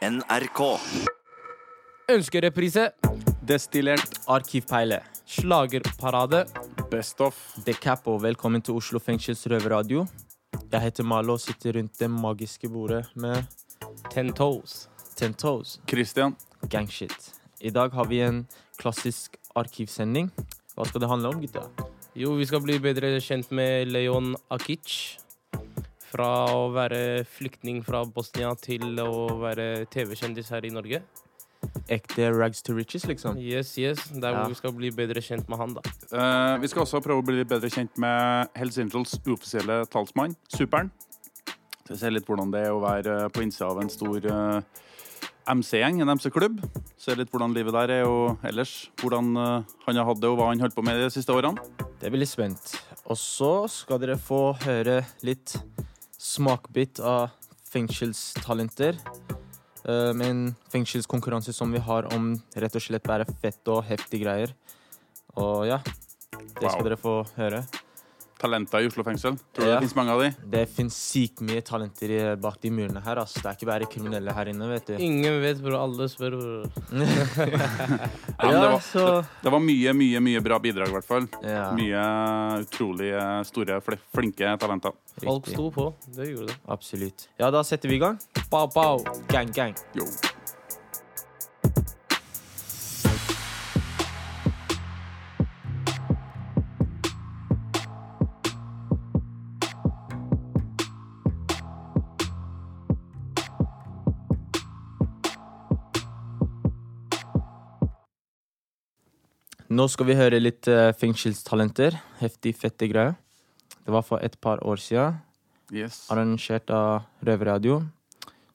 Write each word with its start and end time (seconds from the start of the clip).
NRK. 0.00 0.60
Ønskereprise. 2.08 2.86
Destillert 3.44 4.14
Arkivpeile. 4.32 5.02
Slagerparade. 5.28 6.46
Best 6.90 7.20
of. 7.20 7.36
The 7.66 7.74
Cap 7.76 8.08
og 8.08 8.22
velkommen 8.22 8.64
til 8.64 8.78
Oslo 8.80 8.96
fengsels 8.98 9.44
røverradio. 9.52 10.06
Jeg 10.72 10.80
heter 10.80 11.04
Malo 11.04 11.36
og 11.36 11.44
sitter 11.44 11.76
rundt 11.76 12.00
det 12.00 12.08
magiske 12.10 12.72
bordet 12.72 13.12
med 13.14 13.44
Ten 14.08 14.32
toes. 14.32 14.88
Ten 15.16 15.34
Toes. 15.34 15.76
Christian. 15.86 16.32
Gangshit. 16.70 17.34
I 17.60 17.68
dag 17.68 17.92
har 17.92 18.08
vi 18.08 18.22
en 18.24 18.46
klassisk 18.80 19.36
arkivsending. 19.54 20.32
Hva 20.76 20.88
skal 20.88 21.04
det 21.04 21.12
handle 21.12 21.34
om, 21.34 21.44
gutta? 21.44 21.68
Jo, 22.16 22.38
vi 22.40 22.48
skal 22.48 22.64
bli 22.64 22.80
bedre 22.80 23.18
kjent 23.20 23.52
med 23.52 23.92
Leon 23.92 24.32
Akic. 24.48 25.20
Fra 26.10 26.28
å 26.50 26.70
være 26.74 27.22
flyktning 27.28 27.84
fra 27.86 28.02
Bosnia 28.08 28.50
til 28.58 28.98
å 28.98 29.28
være 29.38 29.86
TV-kjendis 29.92 30.50
her 30.50 30.66
i 30.66 30.72
Norge. 30.74 31.02
Ekte 31.92 32.30
rags 32.32 32.62
to 32.66 32.74
riches, 32.74 33.04
liksom? 33.06 33.38
Yes, 33.38 33.76
yes. 33.78 34.08
Der 34.08 34.32
Ja. 34.32 34.40
hvor 34.40 34.48
vi 34.48 34.54
skal 34.58 34.72
bli 34.72 34.90
bedre 34.90 35.20
kjent 35.22 35.48
med 35.48 35.58
han, 35.58 35.74
da. 35.74 35.82
Uh, 36.10 36.58
vi 36.60 36.66
skal 36.68 36.82
også 36.82 37.02
prøve 37.04 37.22
å 37.22 37.26
bli 37.26 37.44
bedre 37.44 37.70
kjent 37.70 37.96
med 37.98 38.48
Hells 38.56 38.78
Angels 38.78 39.18
uoffisielle 39.26 39.84
talsmann, 39.92 40.34
Super'n. 40.48 40.90
Vi 41.88 41.96
ser 41.96 42.10
litt 42.14 42.26
hvordan 42.26 42.50
det 42.50 42.66
er 42.66 42.72
å 42.72 42.80
være 42.80 43.30
på 43.34 43.42
innsida 43.42 43.68
av 43.70 43.80
en 43.82 43.90
stor 43.90 44.26
uh, 44.30 44.62
MC-gjeng, 45.50 46.00
en 46.02 46.14
MC-klubb. 46.16 46.60
Se 46.96 47.14
litt 47.18 47.30
hvordan 47.30 47.54
livet 47.54 47.74
der 47.74 47.90
er, 48.00 48.04
og 48.06 48.38
ellers 48.46 48.90
hvordan 49.02 49.36
uh, 49.36 49.62
han 49.86 49.96
har 49.96 50.06
hatt 50.06 50.20
det, 50.22 50.30
og 50.30 50.38
hva 50.38 50.50
han 50.52 50.62
holdt 50.62 50.74
på 50.74 50.84
med 50.86 50.98
de 51.02 51.10
siste 51.10 51.34
årene. 51.34 51.58
Det 52.00 52.10
blir 52.10 52.22
litt 52.22 52.30
spent. 52.30 52.76
Og 53.06 53.18
så 53.18 53.66
skal 53.68 54.00
dere 54.00 54.16
få 54.16 54.54
høre 54.62 55.02
litt 55.26 55.56
smakbit 56.20 57.00
av 57.00 57.30
fengselstalenter. 57.70 58.98
eh, 59.88 60.12
med 60.12 60.26
en 60.28 60.42
fengselskonkurranse 60.72 61.52
som 61.56 61.72
vi 61.72 61.78
har 61.80 62.04
om 62.14 62.34
rett 62.60 62.74
og 62.76 62.82
slett 62.84 63.06
bare 63.08 63.24
fett 63.40 63.66
og 63.72 63.80
heftige 63.88 64.26
greier. 64.26 64.52
Og 65.40 65.64
ja, 65.70 65.78
det 66.60 66.68
skal 66.68 66.82
Wow. 66.82 66.84
dere 66.84 66.98
få 67.00 67.14
høre. 67.38 67.62
Talenter 68.40 68.80
i 68.80 68.88
Oslo 68.88 69.04
fengsel. 69.04 69.36
Tror 69.52 69.64
du 69.64 69.68
Ja. 69.68 69.74
det 69.76 69.82
finnes 69.84 69.96
mange 69.98 70.14
av 70.14 70.20
de? 70.24 70.30
Det 70.54 70.62
fins 70.72 70.96
sykt 70.96 71.42
mye 71.44 71.60
talenter 71.60 72.36
bak 72.40 72.56
de 72.62 72.70
murene 72.72 73.02
her. 73.04 73.16
Altså. 73.20 73.42
Det 73.42 73.50
er 73.50 73.58
ikke 73.58 73.68
bare 73.68 73.88
kriminelle 73.92 74.32
her 74.32 74.48
inne, 74.48 74.68
vet 74.72 74.86
du. 74.86 74.94
Ingen 74.96 75.40
vet, 75.42 75.60
bror. 75.62 75.76
Alle 75.84 76.08
spør, 76.08 76.38
bror. 76.40 76.70
Ja, 78.40 78.48
men 78.48 78.60
det, 78.62 78.70
var, 78.72 78.80
så- 78.80 79.24
det 79.42 79.50
var 79.52 79.60
mye, 79.60 79.92
mye 79.92 80.20
mye 80.24 80.40
bra 80.40 80.58
bidrag, 80.58 80.88
i 80.88 80.92
hvert 80.96 81.04
fall. 81.04 81.26
Ja, 81.44 81.70
Mye 81.76 82.00
utrolig 82.64 83.10
eh, 83.12 83.42
store, 83.44 83.80
flinke 84.14 84.54
talenter. 84.58 84.92
Folk 85.20 85.46
sto 85.52 85.68
på. 85.70 85.90
Det 86.16 86.30
gjorde 86.30 86.46
det. 86.48 86.56
Absolutt. 86.72 87.28
Ja, 87.38 87.50
da 87.52 87.60
setter 87.62 87.88
vi 87.92 87.96
i 87.96 88.02
gang. 88.02 88.16
Pow, 88.50 88.66
pow. 88.72 89.04
Gang, 89.28 89.52
gang. 89.52 89.74
Jo. 89.94 90.06
Nå 109.70 109.86
skal 109.90 110.08
vi 110.08 110.16
høre 110.18 110.40
litt 110.42 110.66
uh, 110.70 110.90
fengselstalenter. 110.98 111.94
Heftig, 112.20 112.56
fette 112.58 112.88
greier. 112.90 113.14
Det 113.84 113.92
var 113.94 114.02
for 114.06 114.22
et 114.24 114.34
par 114.42 114.62
år 114.66 114.80
siden. 114.82 115.20
Yes. 115.70 116.02
Arrangert 116.10 116.70
av 116.74 117.04
Røverradio. 117.26 117.80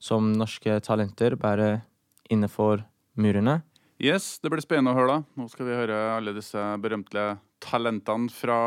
Som 0.04 0.34
norske 0.38 0.76
talenter, 0.86 1.38
bare 1.40 1.80
innenfor 2.30 2.84
murene. 3.18 3.62
Yes, 4.04 4.36
det 4.44 4.52
blir 4.52 4.62
spennende 4.62 4.92
å 4.92 4.98
høre. 5.00 5.14
da. 5.22 5.40
Nå 5.40 5.48
skal 5.50 5.70
vi 5.70 5.78
høre 5.80 6.00
alle 6.18 6.34
disse 6.36 6.60
berømte 6.84 7.38
talentene 7.64 8.28
fra 8.30 8.58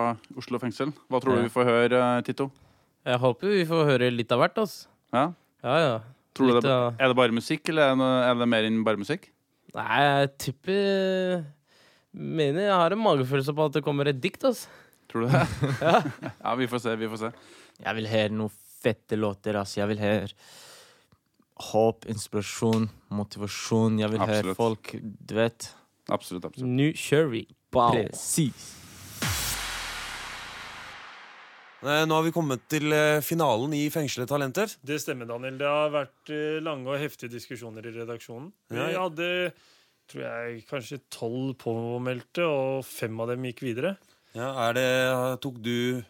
Oslo 0.41 0.59
fengsel. 0.59 0.95
Hva 1.13 1.21
tror 1.21 1.37
Ja. 1.37 1.43
du 1.43 1.49
vi 1.51 1.53
får 1.53 1.69
høre, 1.69 2.01
eh, 2.17 2.23
Tito? 2.25 2.49
Jeg 3.05 3.19
håper 3.21 3.53
vi 3.53 3.65
får 3.69 3.85
høre 3.93 4.09
litt 4.11 4.33
av 4.33 4.41
hvert, 4.41 4.57
altså. 4.57 4.87
Ja? 5.13 5.27
Ja, 5.63 5.77
ja. 5.85 6.01
Tror 6.35 6.49
du 6.55 6.61
det, 6.63 6.71
av- 6.73 6.97
er 6.99 7.09
det 7.09 7.17
bare 7.17 7.31
musikk, 7.37 7.69
eller 7.69 7.93
er 7.93 7.95
det, 7.97 8.09
er 8.31 8.35
det 8.41 8.49
mer 8.49 8.63
enn 8.65 8.83
bare 8.85 8.97
musikk? 8.97 9.29
Nei, 9.75 10.01
jeg 10.01 10.39
tipper 10.39 11.45
Mener 12.19 12.65
jeg 12.67 12.75
har 12.75 12.95
en 12.97 13.03
magefølelse 13.05 13.55
på 13.55 13.67
at 13.69 13.77
det 13.79 13.85
kommer 13.87 14.09
et 14.11 14.19
dikt, 14.23 14.43
altså. 14.49 14.67
Tror 15.09 15.25
du 15.25 15.29
det? 15.33 15.43
ja. 16.45 16.55
vi 16.59 16.67
får 16.69 16.83
se. 16.85 16.95
vi 17.01 17.09
får 17.09 17.21
se. 17.23 17.31
Jeg 17.85 17.95
vil 18.01 18.09
høre 18.11 18.33
noen 18.35 18.57
fette 18.83 19.17
låter, 19.19 19.57
ass. 19.61 19.77
Jeg 19.79 19.87
vil 19.93 20.03
høre 20.03 20.29
håp, 21.73 22.05
inspirasjon, 22.11 22.89
motivasjon. 23.15 23.97
Jeg 24.03 24.13
vil 24.13 24.23
høre 24.27 24.55
folk 24.59 24.93
Du 25.03 25.35
vet. 25.39 25.71
Absolutt. 26.09 26.45
absolutt. 26.51 26.67
New 26.69 26.93
Sherry. 26.97 27.45
Wow. 27.75 27.95
Presis. 27.95 28.75
Nå 31.79 32.11
har 32.11 32.25
vi 32.27 32.33
kommet 32.35 32.65
til 32.73 32.91
eh, 32.91 33.21
finalen 33.23 33.71
i 33.77 33.85
Fengslede 33.95 34.27
talenter. 34.27 34.73
Det 34.83 34.97
stemmer, 34.99 35.29
Daniel. 35.31 35.55
Det 35.61 35.69
har 35.71 35.93
vært 35.95 36.33
eh, 36.35 36.57
lange 36.65 36.91
og 36.91 36.99
heftige 36.99 37.31
diskusjoner 37.37 37.87
i 37.87 37.93
redaksjonen. 37.95 38.49
Vi 38.73 38.81
Ja, 38.81 38.89
ja. 38.97 39.05
hadde 39.05 39.29
tror 40.11 40.25
jeg, 40.25 40.61
kanskje 40.69 41.03
tolv 41.13 41.57
påmeldte, 41.61 42.47
og 42.47 42.87
fem 42.87 43.19
av 43.21 43.33
dem 43.33 43.49
gikk 43.49 43.65
videre. 43.67 43.97
Ja, 44.37 44.53
er 44.69 44.77
det, 44.77 44.89
tok 45.43 45.57
du 45.65 46.05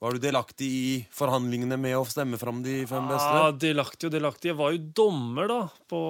Var 0.00 0.14
du 0.16 0.20
delaktig 0.22 0.66
i 0.68 0.92
forhandlingene 1.12 1.76
med 1.80 1.96
å 1.98 2.04
stemme 2.08 2.38
fram 2.40 2.62
de 2.64 2.78
fem 2.88 3.08
beste? 3.08 3.32
Ja, 3.36 3.50
delaktig 3.52 4.08
og 4.08 4.14
delaktig. 4.14 4.48
Jeg 4.52 4.56
var 4.56 4.72
jo 4.72 4.80
dommer, 4.96 5.50
da, 5.50 5.58
på 5.92 6.00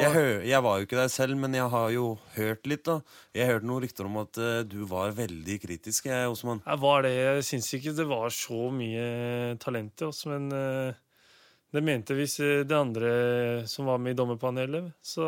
Jeg, 0.00 0.12
hø 0.14 0.26
jeg 0.48 0.64
var 0.64 0.78
jo 0.78 0.88
ikke 0.88 1.00
der 1.00 1.12
selv, 1.12 1.36
men 1.42 1.56
jeg 1.56 1.68
har 1.74 1.92
jo 1.92 2.06
hørt 2.38 2.68
litt. 2.72 2.84
da 2.88 3.00
Jeg 3.36 3.50
hørte 3.50 3.68
noen 3.68 3.84
rykter 3.84 4.08
om 4.08 4.16
at 4.22 4.40
uh, 4.40 4.62
du 4.64 4.80
var 4.88 5.12
veldig 5.18 5.58
kritisk, 5.60 6.08
jeg, 6.08 6.32
Osman. 6.32 6.64
Jeg 6.64 6.84
var 6.86 7.04
det. 7.04 7.12
Jeg 7.18 7.48
syns 7.50 7.72
ikke 7.76 7.96
det 8.00 8.08
var 8.08 8.32
så 8.32 8.68
mye 8.72 9.06
talent 9.60 10.04
i 10.04 10.08
oss, 10.08 10.24
men 10.32 10.48
uh, 10.56 11.02
det 11.72 11.80
mente 11.84 12.16
visst 12.16 12.40
eh, 12.44 12.64
det 12.68 12.76
andre 12.76 13.12
som 13.68 13.88
var 13.88 14.00
med 14.00 14.12
i 14.12 14.18
dommerpanelet. 14.18 14.92
Så 15.00 15.24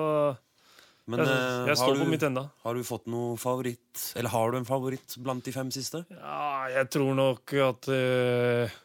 Men 1.10 1.20
jeg, 1.20 1.28
eh, 1.36 1.66
jeg 1.68 1.78
står 1.80 1.98
på 1.98 2.06
du, 2.06 2.12
mitt 2.14 2.24
enda. 2.24 2.46
har 2.64 2.76
du 2.76 2.86
fått 2.86 3.10
noe 3.12 3.34
favoritt? 3.40 4.06
Eller 4.16 4.32
har 4.32 4.52
du 4.52 4.58
en 4.60 4.68
favoritt 4.68 5.16
blant 5.20 5.44
de 5.44 5.52
fem 5.52 5.72
siste? 5.74 6.00
Ja, 6.08 6.70
jeg 6.72 6.88
tror 6.94 7.12
nok 7.18 7.54
at 7.66 7.90
uh, 7.92 8.78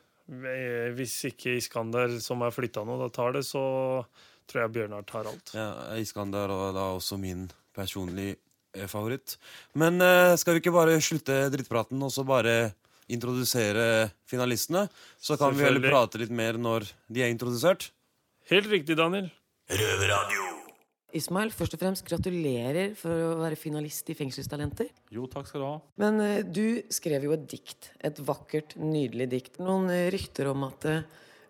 hvis 0.97 1.15
ikke 1.31 1.55
Iskander, 1.61 2.17
som 2.23 2.43
er 2.43 2.53
flytta 2.53 2.83
nå, 2.87 2.99
da 2.99 3.07
tar 3.13 3.37
det, 3.37 3.45
så 3.47 3.63
tror 4.49 4.65
jeg 4.65 4.75
Bjørnar 4.75 5.07
tar 5.07 5.31
alt. 5.31 5.55
Ja, 5.55 5.71
Iskander 6.01 6.51
er 6.51 6.75
da 6.75 6.89
også 6.97 7.19
min 7.21 7.47
personlige 7.75 8.35
eh, 8.75 8.89
favoritt. 8.91 9.37
Men 9.79 10.03
uh, 10.03 10.35
skal 10.35 10.57
vi 10.57 10.65
ikke 10.65 10.75
bare 10.75 10.99
slutte 11.03 11.45
drittpraten 11.55 12.03
og 12.03 12.11
så 12.11 12.27
bare 12.27 12.73
introdusere 13.09 14.09
finalistene? 14.29 14.89
Så 15.23 15.39
kan 15.39 15.55
vi 15.55 15.63
heller 15.65 15.87
prate 15.87 16.19
litt 16.19 16.35
mer 16.35 16.59
når 16.59 16.91
de 17.07 17.23
er 17.23 17.31
introdusert. 17.31 17.93
Helt 18.51 18.67
riktig, 18.67 18.99
Daniel. 18.99 19.31
Ismail, 21.15 21.49
først 21.53 21.73
og 21.73 21.81
fremst 21.81 22.05
gratulerer 22.05 22.93
for 22.97 23.31
å 23.31 23.37
være 23.39 23.57
finalist 23.57 24.11
i 24.11 24.15
Fengselstalenter. 24.17 24.91
Jo, 25.13 25.25
takk 25.31 25.47
skal 25.49 25.63
du 25.63 25.65
ha. 25.65 25.77
Men 26.01 26.21
eh, 26.21 26.43
du 26.45 26.81
skrev 26.93 27.25
jo 27.25 27.33
et 27.33 27.47
dikt. 27.49 27.89
Et 28.05 28.21
vakkert, 28.27 28.75
nydelig 28.77 29.29
dikt. 29.31 29.57
Noen 29.63 29.89
eh, 29.93 30.09
rykter 30.13 30.51
om 30.51 30.67
at 30.67 30.85
eh, 30.89 31.01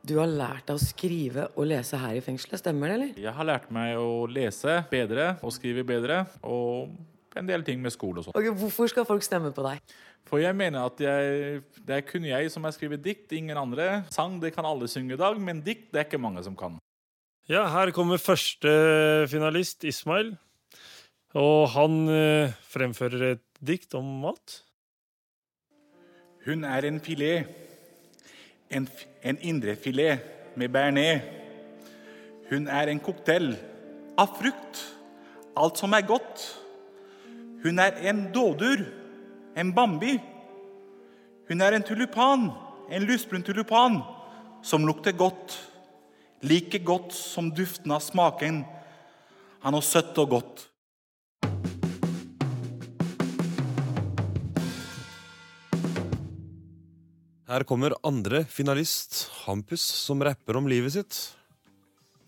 du 0.08 0.16
har 0.22 0.32
lært 0.32 0.70
deg 0.70 0.80
å 0.80 0.84
skrive 0.84 1.50
og 1.60 1.68
lese 1.68 2.00
her 2.00 2.16
i 2.16 2.24
fengselet. 2.24 2.64
Stemmer 2.64 2.88
det, 2.92 2.98
eller? 3.00 3.14
Jeg 3.20 3.36
har 3.36 3.50
lært 3.52 3.68
meg 3.76 4.00
å 4.00 4.24
lese 4.32 4.80
bedre 4.92 5.34
og 5.44 5.52
skrive 5.56 5.84
bedre, 5.88 6.24
og 6.48 6.96
en 7.40 7.50
del 7.50 7.66
ting 7.68 7.84
med 7.84 7.94
skole 7.94 8.22
og 8.22 8.30
sånn. 8.30 8.40
Okay, 8.40 8.56
hvorfor 8.64 8.90
skal 8.92 9.08
folk 9.08 9.28
stemme 9.28 9.52
på 9.56 9.66
deg? 9.68 9.84
For 10.30 10.40
jeg 10.42 10.56
mener 10.56 10.88
at 10.88 11.00
jeg, 11.04 11.64
det 11.84 12.00
er 12.00 12.08
kun 12.08 12.26
jeg 12.28 12.52
som 12.54 12.64
har 12.68 12.76
skrevet 12.76 13.04
dikt, 13.04 13.34
ingen 13.36 13.60
andre. 13.60 14.06
Sang 14.14 14.40
det 14.40 14.54
kan 14.56 14.68
alle 14.68 14.88
synge 14.92 15.18
i 15.18 15.20
dag, 15.20 15.40
men 15.42 15.64
dikt 15.66 15.90
det 15.92 16.04
er 16.04 16.08
ikke 16.08 16.22
mange 16.22 16.44
som 16.48 16.56
kan. 16.60 16.80
Ja, 17.50 17.64
her 17.66 17.90
kommer 17.90 18.20
første 18.22 18.70
finalist, 19.26 19.82
Ismail. 19.84 20.36
Og 21.34 21.64
han 21.74 21.94
eh, 22.14 22.52
fremfører 22.70 23.24
et 23.32 23.42
dikt 23.66 23.96
om 23.98 24.06
mat. 24.22 24.60
Hun 26.46 26.62
er 26.62 26.86
en 26.86 27.00
filet, 27.02 27.50
en, 28.70 28.86
en 29.26 29.40
indre 29.42 29.74
filet 29.82 30.22
med 30.62 30.70
bearnés. 30.76 31.26
Hun 32.52 32.70
er 32.70 32.94
en 32.94 33.02
cocktail 33.02 33.56
av 34.14 34.38
frukt, 34.38 34.84
alt 35.58 35.82
som 35.82 35.98
er 35.98 36.06
godt. 36.06 36.46
Hun 37.66 37.82
er 37.82 37.98
en 38.12 38.28
dådur. 38.30 38.86
en 39.58 39.74
bambi. 39.74 40.20
Hun 41.50 41.62
er 41.62 41.74
en 41.74 41.84
tulipan, 41.84 42.52
en 42.92 43.04
lysbrun 43.10 43.44
tulipan, 43.44 44.04
som 44.62 44.86
lukter 44.86 45.12
godt. 45.12 45.58
Like 46.42 46.80
godt 46.80 47.12
som 47.12 47.50
duften 47.52 47.92
av 47.92 48.00
smaken. 48.00 48.62
Han 49.64 49.76
er 49.76 49.84
søtt 49.84 50.16
og 50.22 50.36
godt. 50.38 50.66
Her 57.50 57.66
kommer 57.66 57.96
andre 58.06 58.44
finalist, 58.46 59.26
Hampus, 59.44 59.82
som 59.82 60.22
rapper 60.24 60.60
om 60.60 60.70
livet 60.70 60.94
sitt. 60.94 61.20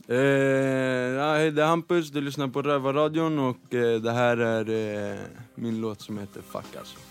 Eh, 0.09 0.17
hej, 0.17 1.51
det 1.51 1.61
är 1.61 1.67
Hampus, 1.67 2.09
du 2.09 2.21
lyssnar 2.21 2.47
på 2.47 2.61
Ræva-radioen, 2.61 3.39
og 3.39 3.75
eh, 3.77 4.01
det 4.01 4.17
her 4.17 4.43
er 4.43 4.73
eh, 4.75 5.23
min 5.55 5.79
låt 5.81 6.01
som 6.01 6.17
heter 6.17 6.41
Fuck 6.41 6.75
alltså. 6.75 7.10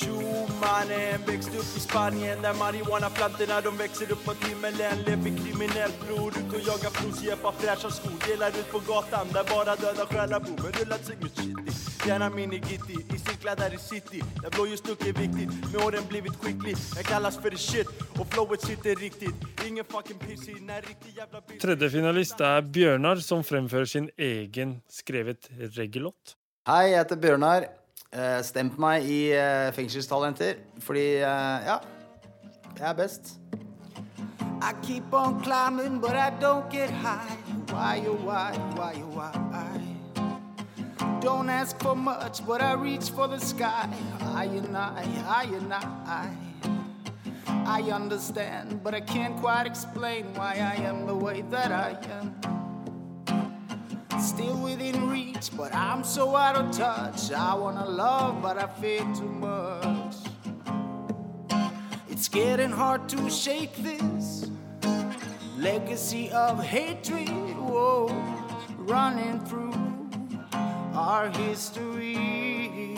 Tjo 0.00 0.16
mannen, 0.60 1.20
växte 1.26 1.56
upp 1.62 1.76
i 1.78 1.80
Spanien 1.80 2.42
där 2.42 2.54
marijuanaplantorna 2.54 3.60
de 3.60 3.76
växer 3.76 4.12
upp 4.12 4.24
på 4.24 4.32
himmelen 4.44 4.96
Lever 5.06 5.32
kriminellt 5.42 5.96
bror, 6.06 6.30
ut 6.38 6.52
och 6.56 6.62
jagar 6.68 6.92
flosjäppar, 6.98 7.52
fräscha 7.52 7.90
skor 7.90 8.18
Delar 8.26 8.48
ut 8.48 8.70
på 8.72 8.78
gatan 8.88 9.26
där 9.34 9.44
bara 9.54 9.76
döda 9.82 10.06
själar 10.06 10.40
bor 10.40 10.58
Men 10.62 10.72
rullat 10.72 11.04
sig 11.06 11.16
med 11.22 11.30
shitty, 11.36 11.72
gärna 12.08 12.30
mini-gitti 12.30 12.96
I 13.14 13.18
cirklar 13.18 13.56
där 13.56 13.74
i 13.74 13.78
city, 13.78 14.20
där 14.42 14.50
blåljusstuck 14.50 15.00
är 15.06 15.12
viktigt 15.12 15.50
Med 15.72 15.84
åren 15.86 16.04
blivit 16.08 16.36
skicklig, 16.42 16.76
jag 16.96 17.04
kallas 17.04 17.36
för 17.42 17.50
the 17.50 17.56
shit 17.56 17.88
Och 18.20 18.26
flowet 18.32 18.60
sitter 18.62 18.94
riktigt, 18.94 19.36
ingen 19.66 19.84
fucking 19.84 20.18
pissy 20.18 20.54
När 20.60 20.80
riktig 20.82 21.16
jävla 21.16 21.40
bitch 21.40 21.62
Tredje 21.62 21.90
finalist 21.90 22.40
er 22.40 22.62
Bjørnar, 22.62 23.16
som 23.16 23.44
fremfører 23.44 23.84
sin 23.84 24.10
egen 24.16 24.80
skrevet 24.88 25.48
reggaelåt. 25.76 26.36
Hei, 26.68 26.90
jeg 26.90 26.98
heter 27.02 27.16
Bjørnar. 27.16 27.79
Eh, 28.12 28.70
på 28.70 28.80
meg 28.82 29.04
i 29.06 29.18
uh, 29.38 29.72
Fengselstalenter, 29.72 30.54
fordi 30.82 31.22
uh, 31.22 31.62
ja, 31.62 31.76
jeg 32.78 32.88
er 32.88 32.92
best. 32.92 33.38
I 34.62 34.72
keep 34.82 35.14
on 35.14 35.40
climbing, 35.42 36.00
but 36.00 36.16
I 36.16 36.32
don't 36.40 36.68
get 36.70 36.90
high. 36.90 37.36
Why, 37.68 38.02
oh, 38.08 38.16
why, 38.16 38.52
why, 38.76 38.94
oh, 38.96 39.14
why? 39.14 39.30
Don't 41.22 41.48
ask 41.48 41.78
for 41.80 41.94
much, 41.94 42.44
but 42.44 42.60
I 42.60 42.72
reach 42.72 43.10
for 43.10 43.28
the 43.28 43.38
sky. 43.38 43.88
I 44.34 44.44
and 44.44 44.76
I, 44.76 45.06
I 45.28 45.44
and 45.44 45.72
I. 45.72 46.30
I 47.64 47.82
understand, 47.92 48.82
but 48.82 48.92
I 48.92 49.00
can't 49.00 49.36
quite 49.36 49.66
explain 49.66 50.24
why 50.34 50.54
I 50.54 50.82
am 50.82 51.06
the 51.06 51.14
way 51.14 51.42
that 51.50 51.70
I 51.70 51.96
am. 52.10 52.59
Still 54.20 54.58
within 54.58 55.08
reach, 55.08 55.50
but 55.56 55.74
I'm 55.74 56.04
so 56.04 56.36
out 56.36 56.54
of 56.54 56.70
touch. 56.76 57.32
I 57.32 57.54
wanna 57.54 57.86
love, 57.86 58.42
but 58.42 58.58
I 58.58 58.66
fear 58.66 59.00
too 59.14 59.24
much. 59.24 60.14
It's 62.08 62.28
getting 62.28 62.70
hard 62.70 63.08
to 63.08 63.30
shake 63.30 63.74
this 63.76 64.50
legacy 65.56 66.30
of 66.32 66.62
hatred, 66.62 67.28
whoa, 67.56 68.08
running 68.76 69.40
through 69.46 69.74
our 70.94 71.30
history. 71.30 72.94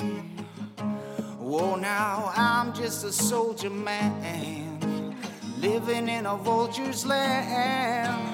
Whoa, 1.38 1.76
now 1.76 2.32
I'm 2.36 2.74
just 2.74 3.04
a 3.04 3.12
soldier 3.12 3.70
man, 3.70 5.14
living 5.60 6.08
in 6.08 6.26
a 6.26 6.36
vulture's 6.36 7.06
land. 7.06 8.31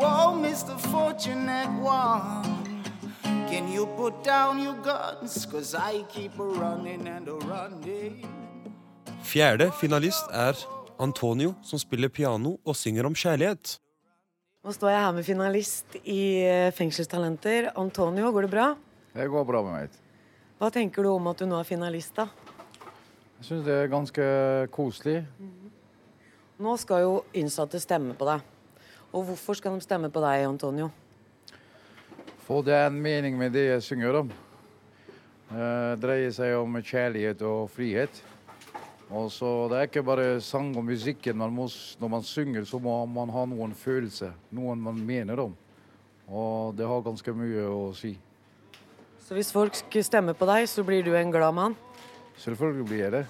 Whoa, 0.00 0.32
Mr. 0.32 0.78
Fortunate 0.78 1.68
One, 1.82 2.82
can 3.50 3.68
you 3.68 3.86
put 3.98 4.24
down 4.24 4.58
your 4.58 4.76
guns? 4.82 5.44
Cause 5.44 5.74
I 5.74 6.04
keep 6.08 6.38
a 6.38 6.42
running 6.42 7.06
and 7.06 7.28
a 7.28 7.34
running. 7.44 8.24
Fjerde 9.22 9.70
finalist 9.76 10.24
er 10.32 10.56
Antonio, 10.98 11.52
som 11.62 11.78
spiller 11.78 12.08
piano 12.08 12.54
og 12.64 12.76
synger 12.76 13.04
om 13.04 13.14
kjærlighet. 13.14 13.74
Nå 14.64 14.72
står 14.72 14.88
jeg 14.90 15.02
her 15.04 15.12
med 15.18 15.26
finalist 15.26 15.98
i 16.00 16.22
eh, 16.48 16.72
Fengselstalenter. 16.72 17.68
Antonio, 17.76 18.30
går 18.32 18.48
det 18.48 18.50
bra? 18.54 18.70
Det 19.12 19.26
går 19.28 19.44
bra 19.44 19.60
med 19.66 19.76
meg. 19.82 19.98
Hva 20.56 20.70
tenker 20.72 21.04
du 21.04 21.10
om 21.12 21.28
at 21.28 21.42
du 21.42 21.44
nå 21.44 21.58
er 21.60 21.68
finalist, 21.68 22.16
da? 22.16 22.30
Jeg 23.36 23.50
syns 23.50 23.68
det 23.68 23.76
er 23.82 23.92
ganske 23.92 24.30
koselig. 24.72 25.18
Nå 26.56 26.78
skal 26.80 27.04
jo 27.04 27.12
innsatte 27.36 27.76
stemme 27.84 28.16
på 28.16 28.28
deg. 28.32 28.48
Og 29.12 29.24
hvorfor 29.26 29.58
skal 29.58 29.74
de 29.74 29.82
stemme 29.82 30.10
på 30.10 30.22
deg, 30.22 30.46
Antonio? 30.46 30.90
For 32.46 32.62
det 32.66 32.74
er 32.74 32.86
en 32.90 33.00
mening 33.02 33.38
med 33.38 33.52
det 33.54 33.66
jeg 33.66 33.82
synger 33.82 34.20
om. 34.22 34.30
Det 35.50 36.02
dreier 36.02 36.30
seg 36.34 36.54
om 36.58 36.78
kjærlighet 36.78 37.42
og 37.46 37.70
frihet. 37.74 38.22
Og 39.10 39.26
så 39.34 39.68
Det 39.68 39.78
er 39.78 39.88
ikke 39.88 40.06
bare 40.06 40.40
sang 40.40 40.76
og 40.76 40.84
musikken. 40.84 41.36
Man 41.36 41.50
må, 41.52 41.66
når 41.98 42.08
man 42.08 42.22
synger, 42.22 42.64
så 42.64 42.78
må 42.78 43.04
man 43.06 43.30
ha 43.30 43.44
noen 43.44 43.74
følelser. 43.74 44.30
Noen 44.50 44.80
man 44.80 44.94
mener 44.94 45.40
om. 45.40 45.56
Og 46.30 46.76
det 46.76 46.86
har 46.86 47.02
ganske 47.02 47.34
mye 47.34 47.66
å 47.66 47.90
si. 47.94 48.14
Så 49.26 49.34
hvis 49.34 49.50
folk 49.52 49.74
stemmer 50.02 50.34
på 50.34 50.46
deg, 50.46 50.68
så 50.70 50.82
blir 50.86 51.02
du 51.02 51.14
en 51.14 51.30
glad 51.30 51.54
mann? 51.54 51.74
Selvfølgelig 52.38 52.86
blir 52.86 53.02
jeg 53.02 53.12
det. 53.12 53.26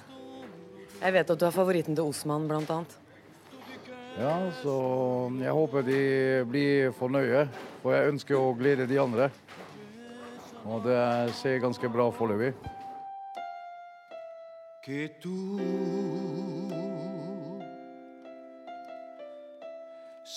Jeg 1.01 1.13
vet 1.13 1.31
at 1.33 1.41
du 1.41 1.47
er 1.49 1.57
favoritten 1.57 1.97
til 1.97 2.05
Osman, 2.05 2.45
blant 2.49 2.71
annet. 2.71 2.97
Ja, 4.21 4.35
så 4.61 4.75
jeg 5.41 5.53
håper 5.57 5.85
de 5.87 6.01
blir 6.45 6.91
fornøye. 6.93 7.47
For 7.81 7.97
jeg 7.97 8.13
ønsker 8.13 8.37
å 8.37 8.53
glede 8.53 8.85
de 8.91 9.01
andre. 9.01 9.31
Og 10.69 10.85
det 10.85 11.01
ser 11.41 11.63
ganske 11.65 11.89
bra 11.89 12.11
foreløpig. 12.13 12.53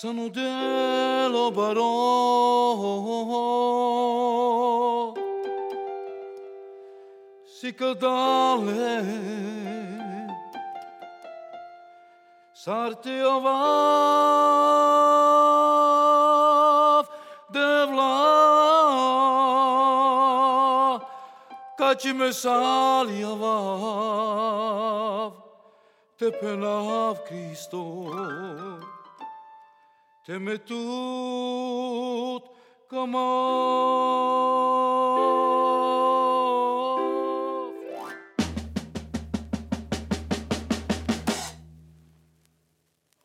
sono 0.04 0.30
dello 0.30 1.52
barò 1.52 1.92
si 7.46 7.74
cadale 7.74 9.73
sartiovav 12.64 13.44
de 17.54 17.72
vla 17.90 18.16
kaçı 21.78 22.14
mesaliovav 22.16 23.52
te 26.20 26.28
pelav 26.40 27.16
Cristo 27.28 27.84
te 30.26 30.36
metut 30.40 32.44
kamar 32.90 34.83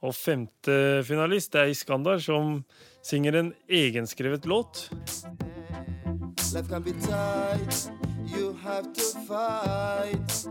Og 0.08 0.14
femte 0.16 1.04
finalist 1.04 1.52
er 1.60 1.68
Iskandar, 1.68 2.16
som 2.24 2.62
synger 3.04 3.36
en 3.36 3.50
egenskrevet 3.68 4.46
låt. 4.48 4.88
Life 6.54 6.68
can 6.68 6.82
be 6.82 6.92
tight. 6.92 7.90
You 8.24 8.56
have 8.62 8.86
to 8.94 9.02
fight. 9.28 10.48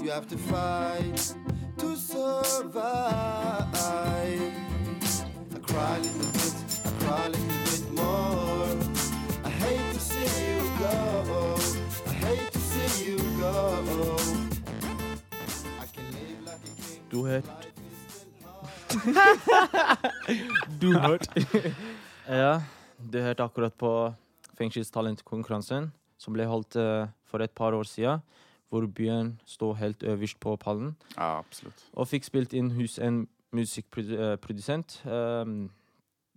You 0.00 0.10
have 0.10 0.26
to 0.28 0.38
fight 0.38 1.36
To 1.78 1.94
survive. 1.96 3.68
I 3.74 4.38
cry 5.62 5.96
a 5.96 6.00
little 6.00 6.32
bit 6.32 6.54
I 6.84 6.90
cry 7.04 7.26
a 7.26 7.28
little 7.28 7.48
bit 7.68 7.84
more. 7.92 8.68
I 9.44 9.50
hate 9.50 9.92
to 9.92 10.00
see 10.00 10.28
you 10.48 10.60
go. 10.78 11.58
I 12.06 12.12
hate 12.12 12.52
to 12.52 12.58
see 12.58 13.10
you 13.10 13.18
go. 13.38 13.84
I 15.80 15.86
can 15.94 16.04
live 16.16 16.40
like 16.46 16.64
a 16.64 16.74
king. 16.82 17.10
Du 17.10 17.26
hørte 17.26 17.61
Du 20.82 20.92
hørte 21.06 21.42
Ja, 22.28 22.60
du 23.02 23.18
hørte 23.22 23.44
akkurat 23.44 23.74
på 23.78 23.90
Fengselstalentkonkurransen, 24.58 25.90
som 26.20 26.34
ble 26.36 26.44
holdt 26.46 26.76
uh, 26.78 27.08
for 27.26 27.42
et 27.42 27.54
par 27.56 27.74
år 27.74 27.88
siden. 27.88 28.22
Hvor 28.72 28.86
Bjørn 28.88 29.34
står 29.48 29.74
helt 29.80 30.04
øverst 30.08 30.38
på 30.40 30.54
pallen. 30.60 30.94
Ja, 31.16 31.38
absolutt. 31.42 31.82
Og 31.98 32.06
fikk 32.08 32.24
spilt 32.28 32.54
inn 32.56 32.70
hos 32.76 32.94
en 33.02 33.24
musikkprodusent. 33.52 35.00
Um, 35.04 35.66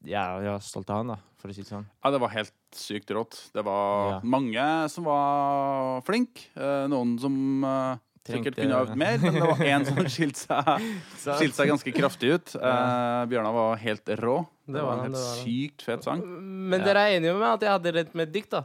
ja, 0.06 0.26
jeg 0.44 0.50
er 0.52 0.66
stolt 0.66 0.90
av 0.92 1.00
han, 1.04 1.14
da, 1.14 1.20
for 1.40 1.52
å 1.52 1.56
si 1.56 1.64
det 1.64 1.70
sånn. 1.72 1.86
Ja, 2.04 2.12
det 2.12 2.20
var 2.24 2.34
helt 2.34 2.52
sykt 2.76 3.14
rått. 3.16 3.38
Det 3.56 3.64
var 3.66 4.10
Ja. 4.16 4.20
mange 4.26 4.66
som 4.92 5.08
var 5.08 6.02
flinke. 6.08 6.50
Uh, 6.58 6.88
noen 6.92 7.16
som 7.22 7.38
eh, 7.64 8.02
sikkert 8.26 8.58
kunne 8.58 8.82
øvd 8.82 8.98
mer, 8.98 9.18
men 9.22 9.38
det 9.38 9.46
var 9.46 9.64
én 9.70 9.86
som 9.88 10.02
skilte 10.16 10.42
seg, 10.42 10.90
skilt 11.22 11.58
seg 11.58 11.72
ganske 11.72 11.94
kraftig 11.96 12.34
ut. 12.36 12.56
Eh, 12.58 13.22
Bjørnar 13.32 13.56
var 13.56 13.80
helt 13.82 14.14
rå. 14.22 14.38
Det 14.66 14.82
var 14.82 14.98
en 14.98 15.08
helt 15.08 15.18
var 15.20 15.40
sykt 15.44 15.86
fet 15.86 16.06
sang. 16.08 16.24
Men 16.26 16.86
dere 16.86 17.06
er 17.06 17.18
enige 17.20 17.34
med 17.36 17.44
meg 17.44 17.52
at 17.60 17.66
jeg 17.68 17.76
hadde 17.78 17.96
rett 18.00 18.16
med 18.18 18.30
et 18.30 18.38
dikt, 18.40 18.56
da? 18.56 18.64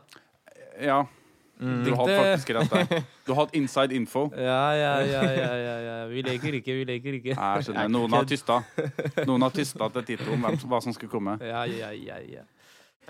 Ja. 0.80 1.02
Mm. 1.60 1.82
Du 1.84 1.90
hadde 1.92 2.14
faktisk 2.16 2.50
rett 2.56 2.70
der. 2.72 3.02
Du 3.26 3.34
hadde 3.36 3.58
inside 3.58 3.92
info. 3.96 4.22
Ja, 4.50 4.62
ja, 4.72 4.92
ja, 5.04 5.24
ja, 5.28 5.50
ja, 5.60 5.74
ja. 5.84 5.96
Vi 6.08 6.22
leker 6.24 6.56
ikke, 6.56 6.78
vi 6.78 6.86
leker 6.88 7.18
ikke. 7.18 7.34
Nei, 7.36 7.50
Jeg 7.58 7.68
skjønner. 7.68 7.92
Noen 7.92 8.16
har 8.16 8.24
tysta. 8.30 8.62
Noen 9.28 9.44
har 9.44 9.52
tysta 9.52 9.90
til 9.98 10.08
Tito 10.08 10.32
om 10.32 10.48
hva 10.48 10.80
som 10.80 10.96
skulle 10.96 11.12
komme. 11.12 11.36
Ja, 11.52 11.66
ja, 11.68 11.92
ja, 11.92 12.16
ja. 12.24 12.46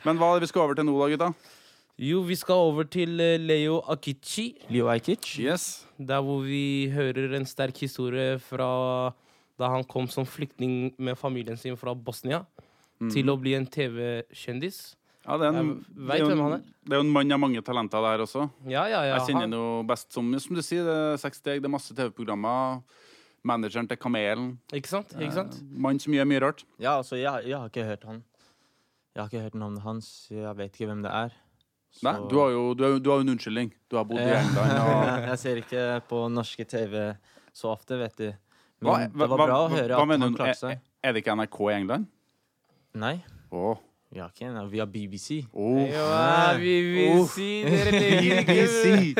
Men 0.02 0.18
hva 0.18 0.32
er 0.32 0.40
det 0.40 0.48
vi 0.48 0.50
skal 0.54 0.64
over 0.66 0.78
til 0.78 0.88
nå, 0.88 0.96
da, 0.98 1.10
gutta? 1.14 1.58
Jo, 2.00 2.22
vi 2.24 2.36
skal 2.38 2.56
over 2.70 2.86
til 2.88 3.20
eh, 3.20 3.36
Leo 3.40 3.80
Akichi. 3.92 4.54
Leo 4.72 4.88
Ajkic. 4.88 5.34
Yes. 5.42 5.86
Der 6.00 6.22
hvor 6.24 6.40
vi 6.46 6.88
hører 6.94 7.34
en 7.36 7.44
sterk 7.46 7.76
historie 7.82 8.38
fra 8.40 9.12
da 9.60 9.68
han 9.68 9.84
kom 9.84 10.06
som 10.08 10.24
flyktning 10.24 10.94
med 10.96 11.18
familien 11.20 11.58
sin 11.60 11.76
fra 11.76 11.92
Bosnia. 11.94 12.44
Mm. 13.00 13.08
til 13.14 13.30
å 13.32 13.34
bli 13.40 13.54
en 13.56 13.64
TV-kjendis. 13.64 14.78
Ja, 15.24 15.38
det 15.40 15.46
er 15.48 15.54
en, 15.56 15.68
det 15.88 16.16
er 16.16 16.18
jo 16.20 16.26
hvem 16.28 16.36
en- 16.36 16.42
han 16.44 16.52
er. 16.58 16.64
Det 16.84 16.92
er 16.92 16.98
jo 16.98 17.04
en 17.06 17.12
mann 17.14 17.32
av 17.32 17.38
mange 17.40 17.62
talenter 17.64 18.02
der 18.04 18.20
også. 18.26 18.42
Ja, 18.68 18.82
ja, 18.88 19.00
ja. 19.08 19.14
jeg 19.16 19.28
kjenner 19.30 19.40
han 19.46 19.52
jo 19.56 19.82
best 19.88 20.12
som 20.12 20.28
Som 20.38 20.56
du 20.56 20.60
sier, 20.60 20.84
det 20.84 20.92
er 20.92 21.16
Seks 21.16 21.38
steg, 21.40 21.62
det 21.62 21.64
er 21.64 21.72
masse 21.72 21.94
TV-programmer. 21.96 22.82
Manageren 23.42 23.88
til 23.88 23.96
Kamelen. 23.96 24.58
Ikke 24.70 24.88
sant? 24.88 25.14
Ikke 25.16 25.32
sant? 25.32 25.54
Eh, 25.56 25.78
Mann 25.80 25.98
som 25.98 26.12
gjør 26.12 26.28
mye 26.28 26.40
rart. 26.44 26.64
Ja, 26.78 26.98
altså, 26.98 27.16
jeg, 27.16 27.48
jeg 27.48 27.56
har 27.56 27.68
ikke 27.72 27.84
hørt 27.88 28.04
han. 28.04 28.22
Jeg 29.16 29.22
har 29.22 29.28
ikke 29.32 29.42
hørt 29.46 29.54
navnet 29.54 29.80
hans. 29.80 30.26
Jeg 30.30 30.56
vet 30.58 30.72
ikke 30.76 30.86
hvem 30.92 31.00
det 31.02 31.10
er. 31.10 31.32
Nei, 32.00 32.14
du 32.30 32.38
har 32.38 32.52
jo 32.54 32.62
du 32.78 32.84
har, 32.86 32.94
du 33.02 33.10
har 33.10 33.24
en 33.24 33.32
unnskyldning. 33.34 33.72
Du 33.90 33.98
har 33.98 34.06
bodd 34.08 34.22
i 34.22 34.30
England. 34.30 34.78
Og... 34.86 35.26
jeg 35.32 35.42
ser 35.42 35.60
ikke 35.64 35.84
på 36.08 36.22
norske 36.32 36.64
TV 36.64 36.96
så 37.52 37.74
ofte, 37.74 37.98
vet 38.00 38.16
du. 38.16 38.30
Men 38.80 38.88
hva, 38.88 38.96
det 39.10 39.28
var 39.34 39.44
bra 39.44 39.60
å 39.66 39.68
høre 39.68 39.98
hva 39.98 40.06
at 40.06 40.24
han 40.24 40.38
klarte 40.38 40.58
seg. 40.62 40.82
er 41.04 41.14
det 41.14 41.22
ikke 41.24 41.36
NRK 41.36 41.60
i 41.66 41.72
England? 41.76 42.10
Nei. 43.00 43.16
Oh. 43.52 43.78
Vi 44.10 44.18
har 44.18 44.30
ikke 44.32 44.48
en. 44.48 44.56
Vi 44.70 44.80
har 44.80 44.88
BBC. 44.90 45.44
Oh. 45.52 45.78
Ja, 45.86 46.56
BBC, 46.58 47.44
dere 47.62 47.92
leker 48.00 48.40
BBC. 48.48 49.12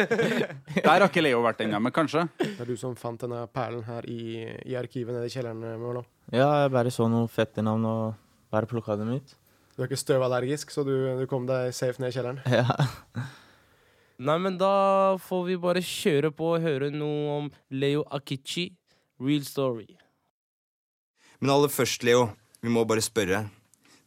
Der 0.80 0.88
har 0.88 1.06
ikke 1.06 1.22
Leo 1.22 1.44
vært 1.44 1.62
ennå, 1.62 1.78
men 1.84 1.94
kanskje. 1.94 2.24
Det 2.40 2.56
er 2.64 2.72
du 2.72 2.74
som 2.80 2.96
fant 2.98 3.20
denne 3.22 3.44
perlen 3.54 3.84
her 3.86 4.08
i, 4.10 4.48
i 4.66 4.74
arkivet 4.80 5.14
nede 5.14 5.28
i 5.28 5.34
kjelleren? 5.34 6.00
Ja, 6.32 6.48
jeg 6.64 6.74
bare 6.74 6.90
så 6.94 7.06
noe 7.12 7.30
fette 7.30 7.62
navn 7.62 7.86
og 7.86 8.18
bare 8.50 8.66
plukka 8.70 8.98
dem 8.98 9.12
ut. 9.14 9.36
Du 9.80 9.86
er 9.86 9.88
ikke 9.88 9.96
støvallergisk, 9.96 10.68
så 10.74 10.82
du, 10.84 10.92
du 11.16 11.22
kom 11.24 11.46
deg 11.48 11.70
safe 11.72 12.02
ned 12.02 12.12
i 12.12 12.16
kjelleren? 12.18 12.42
Ja. 12.52 12.66
Nei, 14.20 14.34
men 14.44 14.58
da 14.60 15.16
får 15.24 15.46
vi 15.46 15.54
bare 15.56 15.80
kjøre 15.80 16.28
på 16.36 16.50
og 16.58 16.60
høre 16.60 16.90
noe 16.92 17.38
om 17.38 17.46
Leo 17.72 18.02
Akichi, 18.12 18.66
Real 19.24 19.46
Story. 19.48 19.88
Men 21.40 21.54
aller 21.54 21.72
først, 21.72 22.04
Leo, 22.04 22.26
vi 22.60 22.68
må 22.68 22.84
bare 22.84 23.00
spørre. 23.00 23.46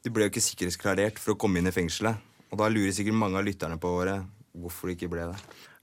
Du 0.05 0.11
ble 0.13 0.27
jo 0.27 0.35
ikke 0.35 0.45
sikkerhetsklarert 0.45 1.17
for 1.17 1.33
å 1.33 1.39
komme 1.41 1.57
inn 1.57 1.71
i 1.71 1.73
fengselet. 1.73 2.21
Og 2.53 2.61
da 2.61 2.69
lurer 2.69 2.93
sikkert 2.93 3.17
mange 3.17 3.41
av 3.41 3.49
lytterne 3.49 3.81
på 3.81 3.95
våre 3.95 4.19
hvorfor 4.53 4.91
du 4.91 4.93
ikke 4.93 5.09
ble 5.09 5.25
det. 5.31 5.39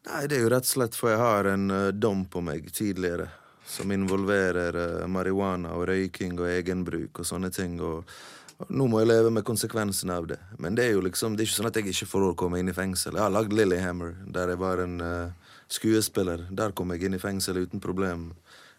Nei, 0.06 0.23
det 0.30 0.38
er 0.38 0.47
jo 0.47 0.54
rett 0.54 0.70
og 0.70 0.75
slett 0.76 1.02
for 1.02 1.11
jeg 1.11 1.18
har 1.18 1.50
en 1.50 1.66
uh, 1.75 1.90
dom 1.90 2.23
på 2.30 2.47
meg 2.47 2.70
tidligere 2.70 3.26
som 3.66 3.90
involverer 3.90 4.78
uh, 4.78 5.09
marihuana 5.11 5.75
og 5.75 5.88
røyking 5.90 6.38
og 6.38 6.47
egenbruk 6.54 7.18
og 7.18 7.26
sånne 7.26 7.50
ting. 7.50 7.80
Og, 7.82 8.06
og 8.06 8.39
nå 8.69 8.87
må 8.90 9.00
jeg 9.00 9.09
leve 9.09 9.31
med 9.33 9.45
konsekvensene 9.47 10.17
av 10.21 10.26
det. 10.29 10.38
Men 10.61 10.76
det 10.76 10.87
er 10.87 10.97
jo 10.97 11.05
liksom, 11.05 11.37
det 11.37 11.45
er 11.45 11.49
ikke 11.49 11.59
sånn 11.59 11.71
at 11.71 11.79
jeg 11.81 11.93
ikke 11.93 12.09
får 12.11 12.26
å 12.26 12.35
komme 12.38 12.61
inn 12.61 12.69
i 12.69 12.76
fengsel. 12.76 13.17
Jeg 13.17 13.25
har 13.25 13.33
lagd 13.33 13.55
Lillyhammer, 13.57 14.17
der 14.35 14.52
jeg 14.52 14.61
var 14.61 14.83
en 14.85 14.99
uh, 15.00 15.55
skuespiller. 15.71 16.45
Der 16.50 16.75
kom 16.76 16.93
jeg 16.93 17.07
inn 17.09 17.17
i 17.17 17.23
fengsel 17.23 17.62
uten 17.62 17.81
problem. 17.81 18.31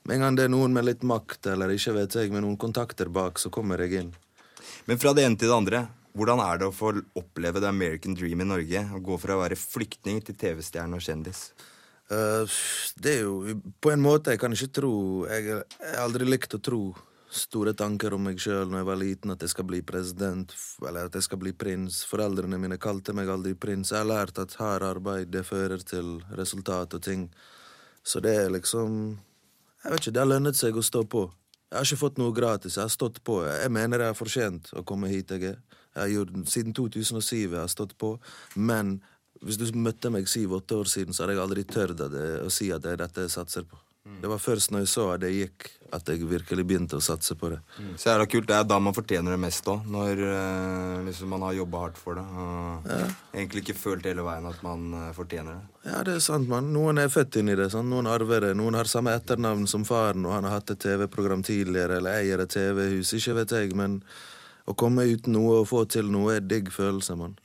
Med 0.05 0.17
en 0.17 0.25
gang 0.25 0.37
det 0.37 0.45
er 0.45 0.53
noen 0.53 0.73
med 0.73 0.85
litt 0.87 1.05
makt, 1.07 1.49
eller 1.53 1.73
ikke 1.73 1.95
vet 1.97 2.19
jeg, 2.19 2.33
med 2.33 2.45
noen 2.45 2.59
kontakter 2.61 3.09
bak, 3.13 3.41
så 3.41 3.53
kommer 3.53 3.81
jeg 3.81 3.97
inn. 4.03 4.13
Men 4.85 5.01
fra 5.01 5.13
det 5.17 5.25
ene 5.25 5.37
til 5.37 5.49
det 5.49 5.57
andre, 5.57 5.83
hvordan 6.17 6.41
er 6.43 6.61
det 6.61 6.69
å 6.69 6.75
få 6.75 6.95
oppleve 7.17 7.61
the 7.61 7.69
American 7.69 8.17
dream 8.17 8.41
i 8.43 8.47
Norge? 8.47 8.81
Å 8.81 9.01
gå 9.01 9.17
fra 9.21 9.37
å 9.37 9.43
være 9.43 9.59
flyktning 9.59 10.21
til 10.25 10.37
TV-stjerne 10.37 10.97
og 10.97 11.05
kjendis? 11.05 11.51
Uh, 12.11 12.43
det 12.99 13.13
er 13.13 13.21
jo 13.23 13.53
På 13.79 13.93
en 13.93 14.01
måte, 14.03 14.33
jeg 14.33 14.41
kan 14.41 14.51
ikke 14.51 14.73
tro 14.81 14.95
jeg 15.31 15.45
har 15.47 16.01
aldri 16.01 16.25
likt 16.27 16.57
å 16.57 16.59
tro 16.59 16.81
store 17.31 17.73
tanker 17.77 18.13
om 18.15 18.25
meg 18.27 18.39
sjøl 18.41 18.67
når 18.69 18.81
jeg 18.81 18.87
var 18.89 18.99
liten, 18.99 19.33
at 19.33 19.43
jeg 19.43 19.53
skal 19.53 19.67
bli 19.69 19.81
president, 19.87 20.53
eller 20.83 21.07
at 21.07 21.15
jeg 21.15 21.25
skal 21.27 21.39
bli 21.41 21.53
prins. 21.55 22.01
Foreldrene 22.09 22.59
mine 22.59 22.77
kalte 22.81 23.15
meg 23.15 23.31
aldri 23.31 23.53
prins. 23.55 23.93
Jeg 23.93 24.03
har 24.03 24.09
lært 24.09 24.41
at 24.41 24.57
hardt 24.59 24.87
arbeid, 24.87 25.31
det 25.31 25.45
fører 25.47 25.83
til 25.85 26.19
resultat 26.37 26.97
og 26.97 27.03
ting. 27.05 27.29
Så 28.03 28.19
det 28.19 28.35
er 28.35 28.49
liksom 28.49 29.19
Jeg 29.83 29.91
vet 29.91 30.01
ikke, 30.01 30.11
det 30.13 30.21
har 30.21 30.29
lønnet 30.29 30.57
seg 30.57 30.75
å 30.77 30.83
stå 30.85 31.01
på. 31.09 31.23
Jeg 31.71 31.77
har 31.79 31.87
ikke 31.87 32.01
fått 32.03 32.19
noe 32.21 32.33
gratis. 32.35 32.75
Jeg 32.77 32.83
har 32.83 32.91
stått 32.93 33.23
på. 33.25 33.39
Jeg 33.47 33.71
mener 33.73 34.03
jeg 34.03 34.11
har 34.11 34.17
fortjent 34.19 34.67
å 34.77 34.83
komme 34.85 35.09
hit 35.09 35.31
jeg 35.31 35.47
er. 35.55 35.61
Jeg 35.95 36.01
har 36.03 36.11
gjort, 36.11 36.35
siden 36.51 36.75
2007 36.77 37.37
jeg 37.39 37.57
har 37.57 37.71
stått 37.71 37.95
på. 37.97 38.11
Men 38.55 38.99
hvis 39.41 39.57
du 39.57 39.65
møtte 39.79 40.11
meg 40.13 40.29
syv-åtte 40.29 40.77
år 40.77 40.91
siden, 40.91 41.15
så 41.15 41.23
hadde 41.23 41.37
jeg 41.37 41.43
aldri 41.45 41.63
tørt 41.65 42.03
å, 42.03 42.51
si 42.53 42.69
at 42.75 42.83
det 42.83 42.93
er 42.93 43.01
dette 43.01 43.25
jeg 43.25 43.33
satser 43.33 43.65
på. 43.65 43.79
Det 44.01 44.29
var 44.29 44.39
først 44.41 44.71
når 44.73 44.81
jeg 44.81 44.89
så 44.89 45.03
at 45.13 45.21
det 45.21 45.29
gikk, 45.29 45.67
at 45.93 46.07
jeg 46.09 46.23
virkelig 46.25 46.63
begynte 46.65 46.97
å 46.97 47.03
satse 47.03 47.35
på 47.37 47.51
det. 47.51 47.59
Så 48.01 48.09
er 48.09 48.21
det 48.21 48.29
kult. 48.31 48.47
Det 48.49 48.55
er 48.57 48.63
da 48.65 48.79
man 48.81 48.95
fortjener 48.97 49.35
det 49.35 49.41
mest 49.43 49.67
òg. 49.69 49.83
Når 49.93 50.21
eh, 50.25 51.01
liksom 51.05 51.29
man 51.29 51.43
har 51.45 51.53
jobba 51.59 51.81
hardt 51.83 51.99
for 52.01 52.17
det. 52.17 52.23
Og 52.23 52.87
egentlig 53.35 53.61
ikke 53.61 53.75
følt 53.77 54.07
hele 54.09 54.25
veien 54.25 54.47
at 54.49 54.63
man 54.65 54.87
eh, 54.97 55.11
fortjener 55.13 55.59
det. 55.59 55.91
Ja, 55.91 55.99
det 56.07 56.15
er 56.17 56.23
sant, 56.25 56.49
mann. 56.49 56.71
Noen 56.73 56.97
er 57.01 57.11
født 57.13 57.37
inn 57.41 57.51
i 57.53 57.57
det. 57.59 57.69
sant? 57.75 57.91
Noen 57.93 58.09
arver 58.09 58.47
det. 58.47 58.55
Noen 58.57 58.77
har 58.79 58.89
samme 58.89 59.13
etternavn 59.19 59.67
som 59.69 59.85
faren, 59.85 60.25
og 60.25 60.33
han 60.33 60.47
har 60.49 60.57
hatt 60.57 60.73
et 60.73 60.81
TV-program 60.81 61.43
tidligere, 61.45 61.99
eller 62.01 62.23
eier 62.23 62.41
et 62.41 62.55
TV-hus. 62.55 63.13
Ikke 63.19 63.35
vet 63.41 63.53
jeg, 63.59 63.75
men 63.77 63.99
å 64.65 64.73
komme 64.77 65.05
uten 65.11 65.35
noe 65.37 65.59
og 65.61 65.69
få 65.69 65.83
til 65.91 66.09
noe 66.09 66.39
er 66.39 66.47
digg 66.47 66.71
følelse, 66.73 67.19
mann. 67.19 67.37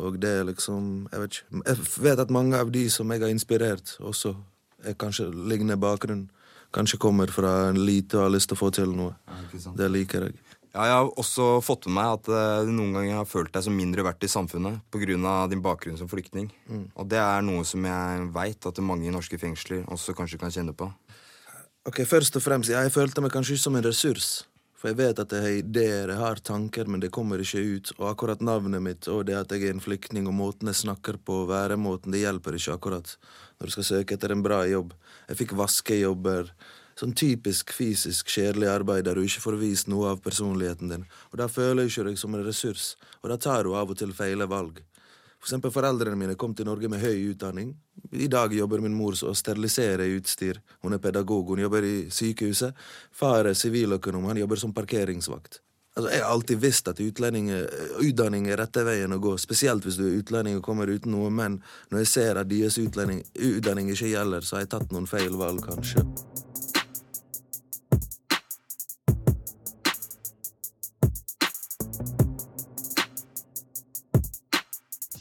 Og 0.00 0.16
det 0.16 0.30
er 0.38 0.46
liksom 0.48 1.06
Jeg 1.12 1.20
vet 1.20 1.34
ikke. 1.36 1.62
Jeg 1.66 2.04
vet 2.06 2.22
at 2.22 2.30
mange 2.32 2.56
av 2.56 2.70
de 2.72 2.86
som 2.88 3.10
jeg 3.12 3.20
har 3.20 3.32
inspirert, 3.34 3.98
også 4.00 4.32
kanskje 4.98 5.30
lignende 5.32 5.78
bakgrunn. 5.80 6.28
Kanskje 6.72 6.98
kommer 6.98 7.28
fra 7.28 7.68
en 7.68 7.82
lite 7.84 8.16
og 8.16 8.26
har 8.26 8.32
lyst 8.32 8.48
til 8.48 8.56
å 8.56 8.62
få 8.62 8.70
til 8.72 8.94
noe. 8.96 9.14
Det 9.76 9.90
liker 9.92 10.28
jeg. 10.28 10.36
Ja, 10.72 10.86
jeg 10.88 10.94
har 10.96 11.10
også 11.20 11.46
fått 11.60 11.84
med 11.84 11.98
meg 11.98 12.14
at 12.14 12.28
du 12.64 12.70
noen 12.72 12.94
ganger 12.96 13.18
har 13.18 13.28
følt 13.28 13.52
deg 13.52 13.66
som 13.66 13.74
mindre 13.76 14.06
verdt 14.06 14.24
i 14.24 14.30
samfunnet 14.32 14.80
pga. 14.88 15.48
din 15.52 15.60
bakgrunn 15.60 15.98
som 15.98 16.08
flyktning. 16.08 16.48
Mm. 16.66 16.86
Og 16.96 17.08
det 17.08 17.20
er 17.20 17.42
noe 17.44 17.64
som 17.68 17.84
jeg 17.84 18.28
veit 18.32 18.66
at 18.66 18.78
mange 18.80 19.06
i 19.06 19.12
norske 19.12 19.36
fengsler 19.36 19.84
også 19.84 20.16
kanskje 20.16 20.40
kan 20.40 20.50
kjenne 20.50 20.72
på. 20.72 20.88
Ok, 21.84 22.06
Først 22.06 22.36
og 22.36 22.42
fremst, 22.42 22.70
jeg 22.70 22.92
følte 22.94 23.20
meg 23.20 23.32
kanskje 23.34 23.56
ikke 23.56 23.62
som 23.66 23.76
en 23.76 23.84
ressurs. 23.84 24.46
For 24.82 24.90
jeg 24.90 24.98
vet 24.98 25.20
at 25.22 25.30
jeg 25.30 25.44
har 25.44 25.52
ideer, 25.60 26.10
jeg 26.10 26.18
har 26.18 26.40
tanker, 26.42 26.88
men 26.90 26.98
det 26.98 27.12
kommer 27.14 27.38
ikke 27.38 27.60
ut. 27.62 27.92
Og 28.00 28.08
akkurat 28.08 28.40
navnet 28.42 28.82
mitt 28.82 29.06
og 29.06 29.28
det 29.28 29.36
at 29.38 29.54
jeg 29.54 29.68
er 29.68 29.76
en 29.76 29.84
flyktning, 29.84 30.26
og 30.26 30.34
måten 30.34 30.66
jeg 30.66 30.80
snakker 30.80 31.20
på, 31.22 31.44
væremåten, 31.46 32.10
det 32.10 32.24
hjelper 32.24 32.58
ikke 32.58 32.74
akkurat 32.74 33.12
når 33.60 33.70
du 33.70 33.74
skal 33.76 33.86
søke 33.86 34.16
etter 34.18 34.34
en 34.34 34.42
bra 34.42 34.64
jobb. 34.66 34.90
Jeg 35.28 35.38
fikk 35.38 35.54
vaskejobber. 35.60 36.50
Sånn 36.98 37.14
typisk 37.14 37.70
fysisk 37.70 38.34
kjedelig 38.34 38.72
arbeid 38.72 39.06
der 39.06 39.14
du 39.14 39.22
ikke 39.22 39.44
får 39.44 39.60
vist 39.62 39.92
noe 39.92 40.16
av 40.16 40.24
personligheten 40.26 40.90
din. 40.90 41.06
Og 41.30 41.38
da 41.38 41.46
føler 41.46 41.86
jeg 41.86 41.94
ikke 41.94 42.08
deg 42.10 42.18
som 42.18 42.34
en 42.34 42.42
ressurs, 42.42 42.96
og 43.22 43.30
da 43.30 43.38
tar 43.38 43.62
du 43.62 43.76
av 43.78 43.94
og 43.94 44.02
til 44.02 44.10
feile 44.18 44.50
valg. 44.50 44.82
For 45.42 45.74
foreldrene 45.74 46.16
mine 46.16 46.36
kom 46.38 46.54
til 46.54 46.68
Norge 46.68 46.88
med 46.88 47.02
høy 47.02 47.32
utdanning. 47.32 47.72
I 48.12 48.28
dag 48.30 48.52
jobber 48.54 48.82
min 48.84 48.94
mor 48.94 49.16
så 49.18 49.32
å 49.32 49.34
sterilisere 49.34 50.06
utstyr. 50.14 50.60
Hun 50.84 50.94
er 50.94 51.02
pedagog, 51.02 51.50
hun 51.50 51.64
jobber 51.64 51.82
i 51.82 51.96
sykehuset. 52.14 52.78
Far 53.10 53.50
er 53.50 53.58
siviløkonom, 53.58 54.28
han 54.30 54.38
jobber 54.38 54.60
som 54.62 54.74
parkeringsvakt. 54.76 55.60
Altså, 55.96 56.10
Jeg 56.10 56.22
har 56.22 56.30
alltid 56.30 56.60
visst 56.62 56.88
at 56.88 57.00
utdanning 57.00 57.50
er 58.48 58.56
rette 58.56 58.84
veien 58.86 59.12
å 59.12 59.20
gå, 59.20 59.34
spesielt 59.36 59.84
hvis 59.84 59.98
du 60.00 60.06
er 60.06 60.22
utlending 60.22 60.56
og 60.56 60.64
kommer 60.64 60.88
uten 60.88 61.12
noe, 61.12 61.28
men 61.28 61.60
når 61.90 62.04
jeg 62.04 62.12
ser 62.14 62.40
at 62.40 62.48
deres 62.48 62.78
utdanning 62.78 63.92
ikke 63.92 64.14
gjelder, 64.14 64.40
så 64.40 64.56
har 64.56 64.64
jeg 64.64 64.72
tatt 64.78 64.94
noen 64.94 65.10
feil 65.10 65.36
valg, 65.36 65.60
kanskje. 65.66 66.06